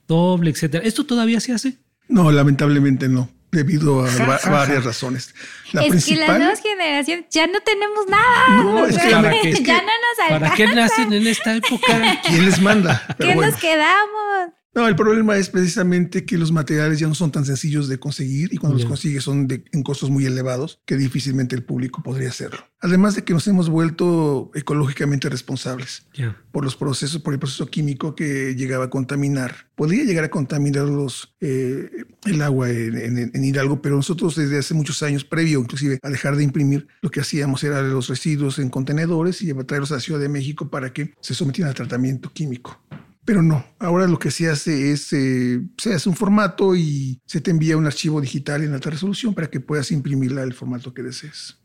doble, 0.07 0.51
etcétera. 0.51 0.85
¿Esto 0.85 1.05
todavía 1.05 1.41
se 1.41 1.53
hace? 1.53 1.79
No, 2.09 2.33
lamentablemente 2.33 3.09
no 3.09 3.31
debido 3.51 4.05
a, 4.05 4.41
varias 4.51 4.85
razones. 4.85 5.35
La 5.73 5.83
es 5.85 6.05
que 6.05 6.17
las 6.17 6.39
nuevas 6.39 6.61
generaciones 6.61 7.27
ya 7.31 7.47
no 7.47 7.61
tenemos 7.61 8.07
nada. 8.09 8.63
No, 8.63 8.87
es 8.87 8.99
que, 8.99 9.11
ya 9.11 9.21
no 9.21 9.23
nos 9.23 10.19
alcanza. 10.21 10.41
¿Para 10.41 10.55
qué 10.55 10.67
nacen 10.67 11.13
en 11.13 11.27
esta 11.27 11.57
época? 11.57 12.21
¿Quién 12.27 12.45
les 12.45 12.61
manda? 12.61 13.07
¿Qué 13.19 13.35
nos 13.35 13.57
quedamos? 13.57 14.53
No, 14.79 14.87
el 14.87 14.95
problema 14.95 15.37
es 15.37 15.51
precisamente 15.51 16.25
que 16.25 16.39
los 16.39 16.53
materiales 16.53 17.01
ya 17.01 17.09
no 17.09 17.15
son 17.17 17.33
tan 17.33 17.45
sencillos 17.45 17.89
de 17.89 17.99
conseguir 17.99 18.51
y 18.53 18.59
cuando 18.59 18.79
los 18.79 18.87
consigues 18.87 19.25
son 19.25 19.49
de, 19.49 19.65
en 19.73 19.83
costos 19.83 20.09
muy 20.09 20.25
elevados 20.25 20.81
que 20.87 20.97
difícilmente 20.97 21.57
el 21.57 21.65
público 21.65 22.01
podría 22.01 22.29
hacerlo. 22.29 22.61
Además 22.79 23.17
de 23.17 23.25
que 23.25 23.33
nos 23.33 23.49
hemos 23.49 23.69
vuelto 23.69 24.53
ecológicamente 24.55 25.29
responsables 25.29 26.07
por 26.53 26.63
los 26.63 26.77
procesos, 26.77 27.21
por 27.21 27.35
el 27.35 27.41
proceso 27.41 27.67
químico 27.67 28.15
que 28.15 28.55
llegaba 28.55 28.85
a 28.85 28.89
contaminar. 28.89 29.67
Podría 29.75 30.05
llegar 30.05 30.23
a 30.23 30.31
contaminar 30.31 30.85
los, 30.85 31.35
eh, 31.41 31.91
el 32.27 32.41
agua 32.41 32.71
en, 32.71 33.19
en, 33.35 33.45
Hidalgo, 33.45 33.83
pero 33.83 33.97
nosotros 33.97 34.37
desde 34.37 34.59
hace 34.59 34.75
muchos 34.75 35.03
años, 35.03 35.25
previo 35.25 35.59
inclusive 35.59 35.99
a 36.05 36.09
dejar 36.09 36.37
de 36.37 36.45
imprimir, 36.45 36.87
lo 37.03 37.11
que 37.11 37.19
hacíamos 37.19 37.65
era 37.65 37.83
los 37.83 38.07
residuos 38.07 38.61
en 38.61 38.71
contenedores 38.71 39.43
y 39.43 39.53
traerlos 39.55 39.91
a 39.91 39.97
la 39.97 40.01
Ciudad 40.01 40.21
de 40.21 40.29
México 40.29 40.71
para 40.71 40.93
que 40.93 41.15
se 41.21 41.35
sometieran 41.35 41.71
al 41.71 41.75
tratamiento 41.75 42.33
químico. 42.33 42.81
Pero 43.29 43.43
no, 43.43 43.63
ahora 43.79 44.07
lo 44.07 44.19
que 44.19 44.31
se 44.31 44.49
hace 44.49 44.91
es, 44.91 45.13
eh, 45.13 45.61
se 45.77 45.93
hace 45.93 46.09
un 46.09 46.17
formato 46.17 46.75
y 46.75 47.21
se 47.27 47.43
te 47.43 47.51
envía 47.51 47.77
un 47.77 47.85
archivo 47.85 48.23
digital 48.23 48.65
en 48.65 48.73
alta 48.73 48.89
resolución 48.89 49.35
para 49.35 49.51
que 49.51 49.61
puedas 49.61 49.93
imprimirla 49.93 50.43
el 50.43 50.55
formato 50.55 50.95
que 50.95 51.03
desees. 51.03 51.59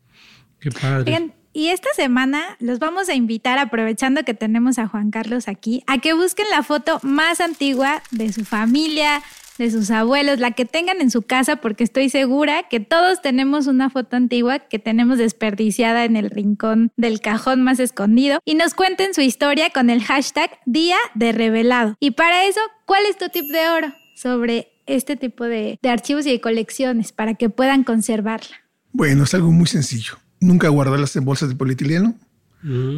Qué 0.60 0.70
padre. 0.70 1.04
Bien, 1.04 1.32
y 1.54 1.68
esta 1.68 1.88
semana 1.96 2.58
los 2.60 2.80
vamos 2.80 3.08
a 3.08 3.14
invitar, 3.14 3.58
aprovechando 3.58 4.24
que 4.24 4.34
tenemos 4.34 4.78
a 4.78 4.88
Juan 4.88 5.10
Carlos 5.10 5.48
aquí, 5.48 5.82
a 5.86 6.02
que 6.02 6.12
busquen 6.12 6.44
la 6.50 6.62
foto 6.62 7.00
más 7.02 7.40
antigua 7.40 8.02
de 8.10 8.30
su 8.30 8.44
familia, 8.44 9.22
de 9.58 9.70
sus 9.70 9.90
abuelos, 9.90 10.40
la 10.40 10.52
que 10.52 10.64
tengan 10.64 11.00
en 11.00 11.10
su 11.10 11.22
casa, 11.22 11.56
porque 11.56 11.84
estoy 11.84 12.08
segura 12.08 12.64
que 12.68 12.80
todos 12.80 13.22
tenemos 13.22 13.66
una 13.66 13.90
foto 13.90 14.16
antigua 14.16 14.58
que 14.58 14.78
tenemos 14.78 15.18
desperdiciada 15.18 16.04
en 16.04 16.16
el 16.16 16.30
rincón 16.30 16.90
del 16.96 17.20
cajón 17.20 17.62
más 17.62 17.78
escondido 17.78 18.40
y 18.44 18.54
nos 18.54 18.74
cuenten 18.74 19.14
su 19.14 19.20
historia 19.20 19.70
con 19.70 19.90
el 19.90 20.02
hashtag 20.02 20.50
Día 20.66 20.96
de 21.14 21.32
Revelado. 21.32 21.96
Y 22.00 22.12
para 22.12 22.46
eso, 22.46 22.60
¿cuál 22.86 23.02
es 23.08 23.18
tu 23.18 23.28
tip 23.28 23.50
de 23.50 23.68
oro 23.68 23.94
sobre 24.14 24.72
este 24.86 25.16
tipo 25.16 25.44
de, 25.44 25.78
archivos 25.82 26.26
y 26.26 26.30
de 26.30 26.40
colecciones 26.40 27.12
para 27.12 27.34
que 27.34 27.50
puedan 27.50 27.84
conservarla? 27.84 28.56
Bueno, 28.92 29.24
es 29.24 29.34
algo 29.34 29.50
muy 29.50 29.66
sencillo. 29.66 30.18
Nunca 30.40 30.68
guardarlas 30.68 31.16
en 31.16 31.24
bolsas 31.24 31.48
de 31.48 31.56
polietileno. 31.56 32.14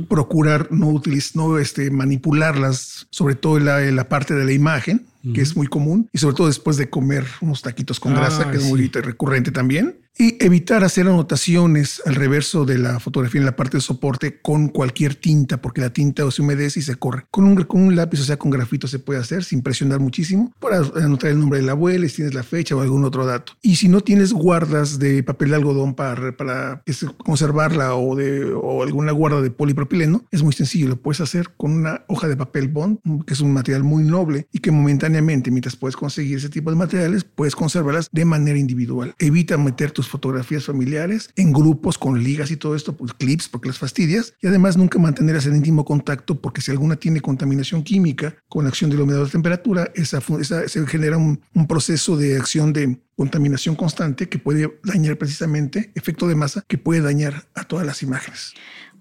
Procurar 0.09 0.69
no, 0.71 0.89
utilizar, 0.89 1.37
no 1.37 1.59
este, 1.59 1.91
manipularlas, 1.91 3.09
sobre 3.11 3.35
todo 3.35 3.59
la, 3.59 3.81
la 3.81 4.09
parte 4.09 4.35
de 4.35 4.45
la 4.45 4.53
imagen 4.53 5.07
que 5.35 5.41
es 5.41 5.57
muy 5.57 5.67
común, 5.67 6.09
y 6.13 6.19
sobre 6.19 6.37
todo 6.37 6.47
después 6.47 6.77
de 6.77 6.89
comer 6.89 7.25
unos 7.41 7.61
taquitos 7.61 7.99
con 7.99 8.15
grasa, 8.15 8.49
que 8.49 8.59
es 8.59 8.65
muy 8.65 8.89
recurrente 8.89 9.51
también 9.51 10.06
y 10.19 10.43
evitar 10.45 10.85
hacer 10.85 11.07
anotaciones 11.07 12.03
al 12.07 12.15
reverso 12.15 12.65
de 12.65 12.79
la 12.79 13.01
fotografía 13.01 13.41
en 13.41 13.47
la 13.47 13.57
parte 13.57 13.77
de 13.77 13.83
soporte 13.83 14.41
con 14.41 14.69
cualquier 14.69 15.15
tinta, 15.15 15.61
porque 15.61 15.81
la 15.81 15.93
tinta 15.93 16.31
se 16.31 16.43
humedece 16.43 16.81
y 16.81 16.83
se 16.83 16.97
corre. 16.97 17.27
Con 17.31 17.45
un, 17.45 17.63
con 17.65 17.83
un 17.83 17.97
lápiz, 17.97 18.21
o 18.21 18.25
sea, 18.25 18.39
con 18.39 18.51
grafito 18.51 18.89
se 18.89 18.99
puede 18.99 19.21
hacer 19.21 19.45
sin 19.45 19.63
presionar 19.63 20.01
muchísimo 20.01 20.53
para 20.59 20.79
anotar 20.79 21.31
el 21.31 21.39
nombre 21.39 21.61
de 21.61 21.67
la 21.67 21.73
abuela, 21.73 22.09
si 22.09 22.17
tienes 22.17 22.35
la 22.35 22.43
fecha 22.43 22.75
o 22.75 22.81
algún 22.81 23.05
otro 23.05 23.27
dato. 23.27 23.53
Y 23.63 23.77
si 23.77 23.89
no 23.89 24.01
tienes 24.01 24.33
guardas 24.33 24.99
de 24.99 25.23
papel 25.23 25.51
de 25.51 25.57
algodón 25.57 25.95
para, 25.95 26.37
para 26.37 26.83
conservarla 27.19 27.95
o, 27.95 28.17
de, 28.17 28.53
o 28.55 28.83
alguna 28.83 29.13
guarda 29.13 29.43
de 29.43 29.51
polipropileno, 29.51 30.25
es 30.31 30.43
muy 30.43 30.53
sencillo. 30.53 30.89
Lo 30.89 30.97
puedes 30.97 31.21
hacer 31.21 31.51
con 31.57 31.73
una 31.73 32.05
hoja 32.09 32.29
de 32.29 32.37
papel 32.37 32.69
bond, 32.69 32.99
que 33.27 33.35
es 33.35 33.41
un 33.41 33.53
material 33.53 33.83
muy 33.83 34.03
noble 34.03 34.49
y 34.53 34.61
que 34.61 34.71
momentáneamente, 34.71 35.51
mientras 35.51 35.77
puedes 35.77 35.97
conseguir 35.97 36.39
ese 36.39 36.49
tipo 36.49 36.71
de 36.71 36.77
materiales, 36.77 37.25
puedes 37.25 37.55
conservarlas 37.55 38.09
de 38.13 38.25
manera 38.25 38.59
individual. 38.59 39.15
Evita 39.19 39.59
meter 39.59 39.91
tus 39.91 40.06
fotografías 40.09 40.65
familiares 40.65 41.31
en 41.37 41.53
grupos 41.53 41.99
con 41.99 42.23
ligas 42.23 42.51
y 42.51 42.57
todo 42.57 42.75
esto, 42.75 42.97
pues 42.97 43.13
clips 43.13 43.49
porque 43.49 43.69
las 43.69 43.79
fastidias 43.79 44.35
y 44.41 44.47
además 44.47 44.77
nunca 44.77 44.99
mantenerlas 44.99 45.47
en 45.47 45.57
íntimo 45.57 45.85
contacto 45.85 46.41
porque 46.41 46.61
si 46.61 46.71
alguna 46.71 46.97
tiene 46.97 47.21
contaminación 47.21 47.83
química 47.83 48.37
con 48.49 48.65
la 48.65 48.71
acción 48.71 48.91
del 48.91 49.01
humedad 49.01 49.25
de 49.25 49.31
temperatura, 49.31 49.91
esa, 49.95 50.21
se 50.21 50.87
genera 50.87 51.17
un 51.17 51.67
proceso 51.69 52.17
de 52.17 52.37
acción 52.37 52.73
de 52.73 52.99
contaminación 53.17 53.75
constante 53.75 54.29
que 54.29 54.39
puede 54.39 54.79
dañar 54.85 55.17
precisamente, 55.17 55.91
efecto 55.95 56.29
de 56.29 56.35
masa, 56.35 56.63
que 56.69 56.79
puede 56.79 57.01
dañar 57.01 57.47
a 57.55 57.65
todas 57.65 57.87
las 57.87 58.03
imágenes. 58.03 58.55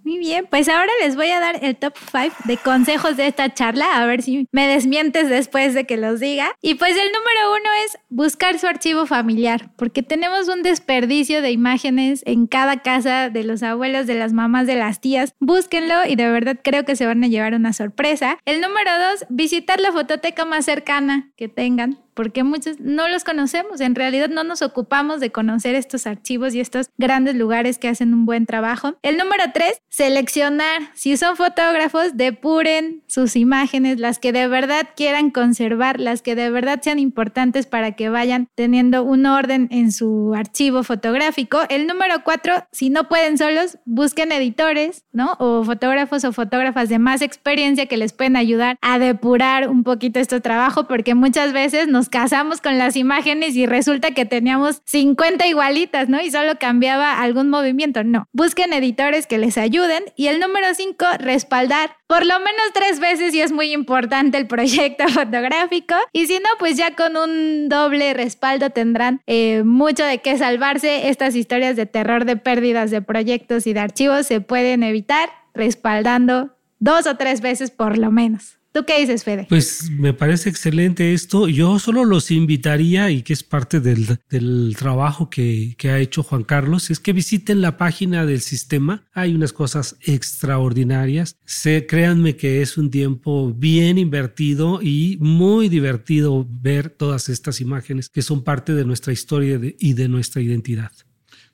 Muy 0.05 0.19
bien, 0.19 0.45
pues 0.47 0.69
ahora 0.69 0.91
les 1.01 1.15
voy 1.15 1.31
a 1.31 1.39
dar 1.39 1.57
el 1.63 1.75
top 1.75 1.95
5 2.11 2.35
de 2.45 2.57
consejos 2.57 3.17
de 3.17 3.25
esta 3.25 3.51
charla, 3.51 3.87
a 3.95 4.05
ver 4.05 4.21
si 4.21 4.47
me 4.51 4.67
desmientes 4.67 5.29
después 5.29 5.73
de 5.73 5.85
que 5.85 5.97
los 5.97 6.19
diga. 6.19 6.51
Y 6.61 6.75
pues 6.75 6.91
el 6.91 7.11
número 7.11 7.51
uno 7.59 7.69
es 7.83 7.97
buscar 8.09 8.59
su 8.59 8.67
archivo 8.67 9.07
familiar, 9.07 9.71
porque 9.77 10.03
tenemos 10.03 10.47
un 10.47 10.61
desperdicio 10.61 11.41
de 11.41 11.49
imágenes 11.49 12.21
en 12.27 12.45
cada 12.45 12.83
casa 12.83 13.31
de 13.31 13.43
los 13.43 13.63
abuelos, 13.63 14.05
de 14.05 14.13
las 14.13 14.31
mamás, 14.31 14.67
de 14.67 14.75
las 14.75 15.01
tías. 15.01 15.33
Búsquenlo 15.39 15.95
y 16.07 16.15
de 16.15 16.29
verdad 16.29 16.59
creo 16.63 16.85
que 16.85 16.95
se 16.95 17.07
van 17.07 17.23
a 17.23 17.27
llevar 17.27 17.55
una 17.55 17.73
sorpresa. 17.73 18.37
El 18.45 18.61
número 18.61 18.91
dos, 19.09 19.25
visitar 19.29 19.81
la 19.81 19.91
fototeca 19.91 20.45
más 20.45 20.65
cercana 20.65 21.31
que 21.35 21.47
tengan 21.47 22.04
porque 22.15 22.43
muchos 22.43 22.79
no 22.79 23.07
los 23.07 23.23
conocemos. 23.23 23.81
En 23.81 23.93
realidad 23.93 24.29
no 24.29 24.43
nos 24.43 24.61
ocupamos 24.61 25.19
de 25.19 25.31
conocer 25.31 25.75
estos 25.75 26.07
archivos 26.07 26.55
y 26.55 26.59
estos 26.59 26.89
grandes 26.97 27.35
lugares 27.35 27.77
que 27.77 27.87
hacen 27.87 28.13
un 28.13 28.25
buen 28.25 28.45
trabajo. 28.45 28.95
El 29.03 29.17
número 29.17 29.43
tres, 29.53 29.81
seleccionar. 29.89 30.81
Si 30.93 31.17
son 31.17 31.35
fotógrafos, 31.35 32.15
depuren 32.15 33.03
sus 33.07 33.35
imágenes, 33.35 33.99
las 33.99 34.17
que 34.19 34.31
de 34.31 34.47
verdad 34.47 34.87
quieran 34.95 35.29
conservar, 35.29 35.99
las 35.99 36.21
que 36.21 36.35
de 36.35 36.49
verdad 36.49 36.79
sean 36.81 36.99
importantes 36.99 37.67
para 37.67 37.91
que 37.91 38.09
vayan 38.09 38.47
teniendo 38.55 39.03
un 39.03 39.25
orden 39.25 39.67
en 39.69 39.91
su 39.91 40.33
archivo 40.35 40.83
fotográfico. 40.83 41.59
El 41.69 41.85
número 41.85 42.23
cuatro, 42.23 42.65
si 42.71 42.89
no 42.89 43.07
pueden 43.09 43.37
solos, 43.37 43.77
busquen 43.85 44.31
editores, 44.31 45.03
¿no? 45.11 45.35
O 45.39 45.63
fotógrafos 45.63 46.23
o 46.23 46.31
fotógrafas 46.31 46.89
de 46.89 46.99
más 46.99 47.21
experiencia 47.21 47.87
que 47.87 47.97
les 47.97 48.13
pueden 48.13 48.37
ayudar 48.37 48.77
a 48.81 48.99
depurar 48.99 49.69
un 49.69 49.83
poquito 49.83 50.19
este 50.19 50.39
trabajo, 50.39 50.87
porque 50.87 51.13
muchas 51.15 51.51
veces 51.51 51.87
nos 51.87 52.04
casamos 52.09 52.61
con 52.61 52.77
las 52.77 52.95
imágenes 52.95 53.55
y 53.55 53.65
resulta 53.65 54.11
que 54.11 54.25
teníamos 54.25 54.81
50 54.85 55.47
igualitas, 55.47 56.09
¿no? 56.09 56.21
Y 56.21 56.31
solo 56.31 56.57
cambiaba 56.59 57.21
algún 57.21 57.49
movimiento. 57.49 58.03
No. 58.03 58.27
Busquen 58.31 58.73
editores 58.73 59.27
que 59.27 59.37
les 59.37 59.57
ayuden. 59.57 60.03
Y 60.15 60.27
el 60.27 60.39
número 60.39 60.73
5, 60.73 61.05
respaldar 61.19 61.97
por 62.07 62.25
lo 62.25 62.39
menos 62.39 62.71
tres 62.73 62.99
veces 62.99 63.33
y 63.33 63.41
es 63.41 63.51
muy 63.51 63.71
importante 63.71 64.37
el 64.37 64.47
proyecto 64.47 65.07
fotográfico. 65.09 65.95
Y 66.13 66.27
si 66.27 66.35
no, 66.35 66.49
pues 66.59 66.77
ya 66.77 66.95
con 66.95 67.17
un 67.17 67.69
doble 67.69 68.13
respaldo 68.13 68.69
tendrán 68.69 69.21
eh, 69.27 69.63
mucho 69.63 70.03
de 70.03 70.19
qué 70.19 70.37
salvarse. 70.37 71.09
Estas 71.09 71.35
historias 71.35 71.75
de 71.75 71.85
terror 71.85 72.25
de 72.25 72.37
pérdidas 72.37 72.91
de 72.91 73.01
proyectos 73.01 73.67
y 73.67 73.73
de 73.73 73.79
archivos 73.79 74.27
se 74.27 74.41
pueden 74.41 74.83
evitar 74.83 75.29
respaldando 75.53 76.55
dos 76.79 77.07
o 77.07 77.17
tres 77.17 77.41
veces 77.41 77.71
por 77.71 77.97
lo 77.97 78.11
menos. 78.11 78.54
¿Tú 78.75 78.85
qué 78.85 78.99
dices, 78.99 79.23
Fede? 79.23 79.45
Pues 79.47 79.89
me 79.89 80.11
parece 80.11 80.49
excelente 80.49 81.13
esto. 81.13 81.47
Yo 81.47 81.79
solo 81.79 82.03
los 82.03 82.29
invitaría, 82.29 83.09
y 83.09 83.21
que 83.21 83.31
es 83.31 83.41
parte 83.41 83.79
del, 83.79 84.19
del 84.29 84.75
trabajo 84.77 85.29
que, 85.29 85.75
que, 85.77 85.91
ha 85.91 85.99
hecho 85.99 86.23
Juan 86.23 86.43
Carlos, 86.43 86.91
es 86.91 86.99
que 86.99 87.13
visiten 87.13 87.61
la 87.61 87.77
página 87.77 88.25
del 88.25 88.41
sistema. 88.41 89.05
Hay 89.13 89.33
unas 89.33 89.53
cosas 89.53 89.95
extraordinarias. 90.01 91.37
Se, 91.45 91.87
créanme 91.87 92.35
que 92.35 92.61
es 92.61 92.77
un 92.77 92.91
tiempo 92.91 93.53
bien 93.53 93.97
invertido 93.97 94.81
y 94.81 95.17
muy 95.21 95.69
divertido 95.69 96.45
ver 96.49 96.89
todas 96.89 97.29
estas 97.29 97.61
imágenes 97.61 98.09
que 98.09 98.23
son 98.23 98.43
parte 98.43 98.73
de 98.73 98.83
nuestra 98.83 99.13
historia 99.13 99.57
y 99.79 99.93
de 99.93 100.09
nuestra 100.09 100.41
identidad. 100.41 100.91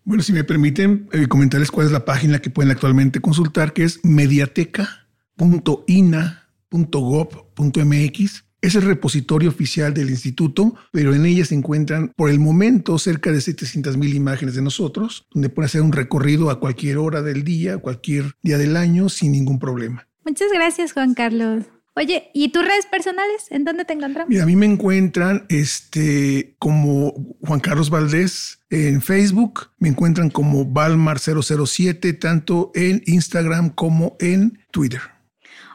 Bueno, 0.04 0.24
si 0.24 0.34
me 0.34 0.44
permiten 0.44 1.08
eh, 1.12 1.28
comentarles 1.28 1.70
cuál 1.70 1.86
es 1.86 1.92
la 1.92 2.04
página 2.04 2.40
que 2.40 2.50
pueden 2.50 2.72
actualmente 2.72 3.22
consultar, 3.22 3.74
que 3.74 3.84
es 3.84 4.00
mediateca.ina 4.04 6.40
.gov.mx 6.72 8.44
es 8.62 8.76
el 8.76 8.84
repositorio 8.84 9.50
oficial 9.50 9.94
del 9.94 10.12
instituto, 10.12 10.76
pero 10.92 11.16
en 11.16 11.26
ella 11.26 11.44
se 11.46 11.56
encuentran 11.56 12.14
por 12.16 12.30
el 12.30 12.40
momento 12.40 12.98
cerca 13.00 13.32
de 13.32 13.42
700 13.42 13.98
mil 13.98 14.16
imágenes 14.16 14.54
de 14.56 14.62
nosotros, 14.62 15.26
donde 15.34 15.50
puede 15.50 15.66
hacer 15.66 15.82
un 15.82 15.92
recorrido 15.92 16.52
a 16.52 16.60
cualquier 16.60 17.00
hora 17.00 17.24
del 17.24 17.44
día, 17.44 17.80
cualquier 17.80 18.36
día 18.44 18.60
del 18.60 18.78
año, 18.78 19.10
sin 19.10 19.32
ningún 19.32 19.58
problema. 19.58 20.08
Muchas 20.24 20.52
gracias, 20.54 20.94
Juan 20.94 21.16
Carlos. 21.16 21.66
Oye, 21.96 22.30
¿y 22.34 22.50
tus 22.50 22.64
redes 22.64 22.86
personales? 22.86 23.48
¿En 23.50 23.66
dónde 23.66 23.84
te 23.84 23.94
encontramos? 23.94 24.30
Mira, 24.30 24.44
a 24.44 24.46
mí 24.46 24.56
me 24.56 24.66
encuentran 24.66 25.46
este, 25.50 26.56
como 26.58 27.36
Juan 27.42 27.60
Carlos 27.60 27.90
Valdés 27.90 28.60
en 28.70 29.02
Facebook, 29.02 29.72
me 29.78 29.90
encuentran 29.90 30.30
como 30.30 30.66
Valmar007, 30.66 32.18
tanto 32.18 32.72
en 32.76 33.02
Instagram 33.08 33.72
como 33.72 34.16
en 34.20 34.60
Twitter. 34.72 35.02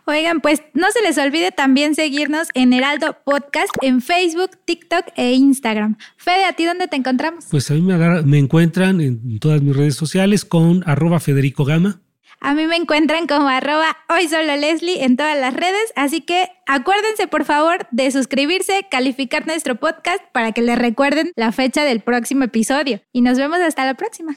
Oigan, 0.09 0.41
pues 0.41 0.63
no 0.73 0.87
se 0.93 1.03
les 1.03 1.19
olvide 1.19 1.51
también 1.51 1.97
seguirnos 1.97 2.47
en 2.55 2.73
Heraldo 2.73 3.17
Podcast 3.25 3.71
en 3.83 4.01
Facebook, 4.01 4.51
TikTok 4.65 5.05
e 5.17 5.33
Instagram. 5.33 5.99
Fede, 6.17 6.45
¿a 6.45 6.53
ti 6.53 6.65
dónde 6.65 6.87
te 6.87 6.95
encontramos? 6.95 7.47
Pues 7.51 7.69
a 7.73 7.75
mí 7.75 7.81
me, 7.81 7.97
me 8.23 8.39
encuentran 8.39 9.01
en 9.01 9.41
todas 9.41 9.61
mis 9.63 9.75
redes 9.75 9.97
sociales 9.97 10.45
con 10.45 10.89
arroba 10.89 11.19
Federico 11.19 11.65
Gama. 11.65 12.03
A 12.41 12.55
mí 12.55 12.69
me 12.69 12.77
encuentran 12.77 13.27
como 13.27 13.49
arroba 13.49 13.97
hoy 14.09 14.29
solo 14.29 14.55
Leslie 14.55 15.03
en 15.03 15.17
todas 15.17 15.37
las 15.41 15.55
redes, 15.55 15.93
así 15.97 16.21
que 16.21 16.51
acuérdense 16.69 17.27
por 17.27 17.45
favor 17.45 17.89
de 17.91 18.09
suscribirse, 18.13 18.87
calificar 18.89 19.45
nuestro 19.49 19.75
podcast 19.75 20.23
para 20.33 20.53
que 20.53 20.63
les 20.63 20.79
recuerden 20.79 21.33
la 21.35 21.51
fecha 21.51 21.83
del 21.83 21.99
próximo 21.99 22.45
episodio. 22.45 23.01
Y 23.13 23.23
nos 23.23 23.39
vemos 23.39 23.59
hasta 23.59 23.85
la 23.85 23.95
próxima 23.95 24.37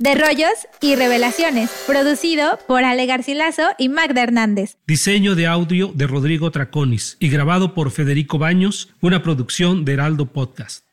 de 0.00 0.14
Rollos 0.14 0.66
y 0.80 0.96
Revelaciones, 0.96 1.70
producido 1.86 2.58
por 2.66 2.82
Ale 2.82 3.06
Garcilaso 3.06 3.62
y 3.78 3.90
Magda 3.90 4.22
Hernández. 4.22 4.78
Diseño 4.86 5.34
de 5.34 5.46
audio 5.46 5.92
de 5.94 6.06
Rodrigo 6.06 6.50
Traconis 6.50 7.16
y 7.20 7.28
grabado 7.28 7.74
por 7.74 7.90
Federico 7.90 8.38
Baños, 8.38 8.88
una 9.00 9.22
producción 9.22 9.84
de 9.84 9.92
Heraldo 9.92 10.26
Podcast. 10.26 10.86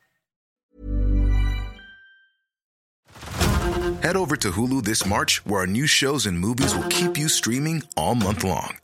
Head 4.03 4.15
over 4.15 4.37
to 4.37 4.51
Hulu 4.51 4.83
this 4.83 5.05
March, 5.05 5.41
where 5.45 5.61
our 5.61 5.67
new 5.67 5.87
shows 5.87 6.27
and 6.27 6.39
movies 6.39 6.75
will 6.75 6.87
keep 6.89 7.17
you 7.17 7.27
streaming 7.27 7.83
all 7.95 8.15
month 8.15 8.43
long. 8.43 8.77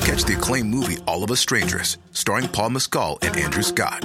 Catch 0.00 0.24
the 0.24 0.34
acclaimed 0.34 0.70
movie 0.70 0.98
All 1.06 1.22
of 1.22 1.30
Us 1.30 1.40
Strangers, 1.40 1.98
starring 2.12 2.48
Paul 2.48 2.70
Mescal 2.70 3.18
and 3.22 3.36
Andrew 3.36 3.62
Scott. 3.62 4.04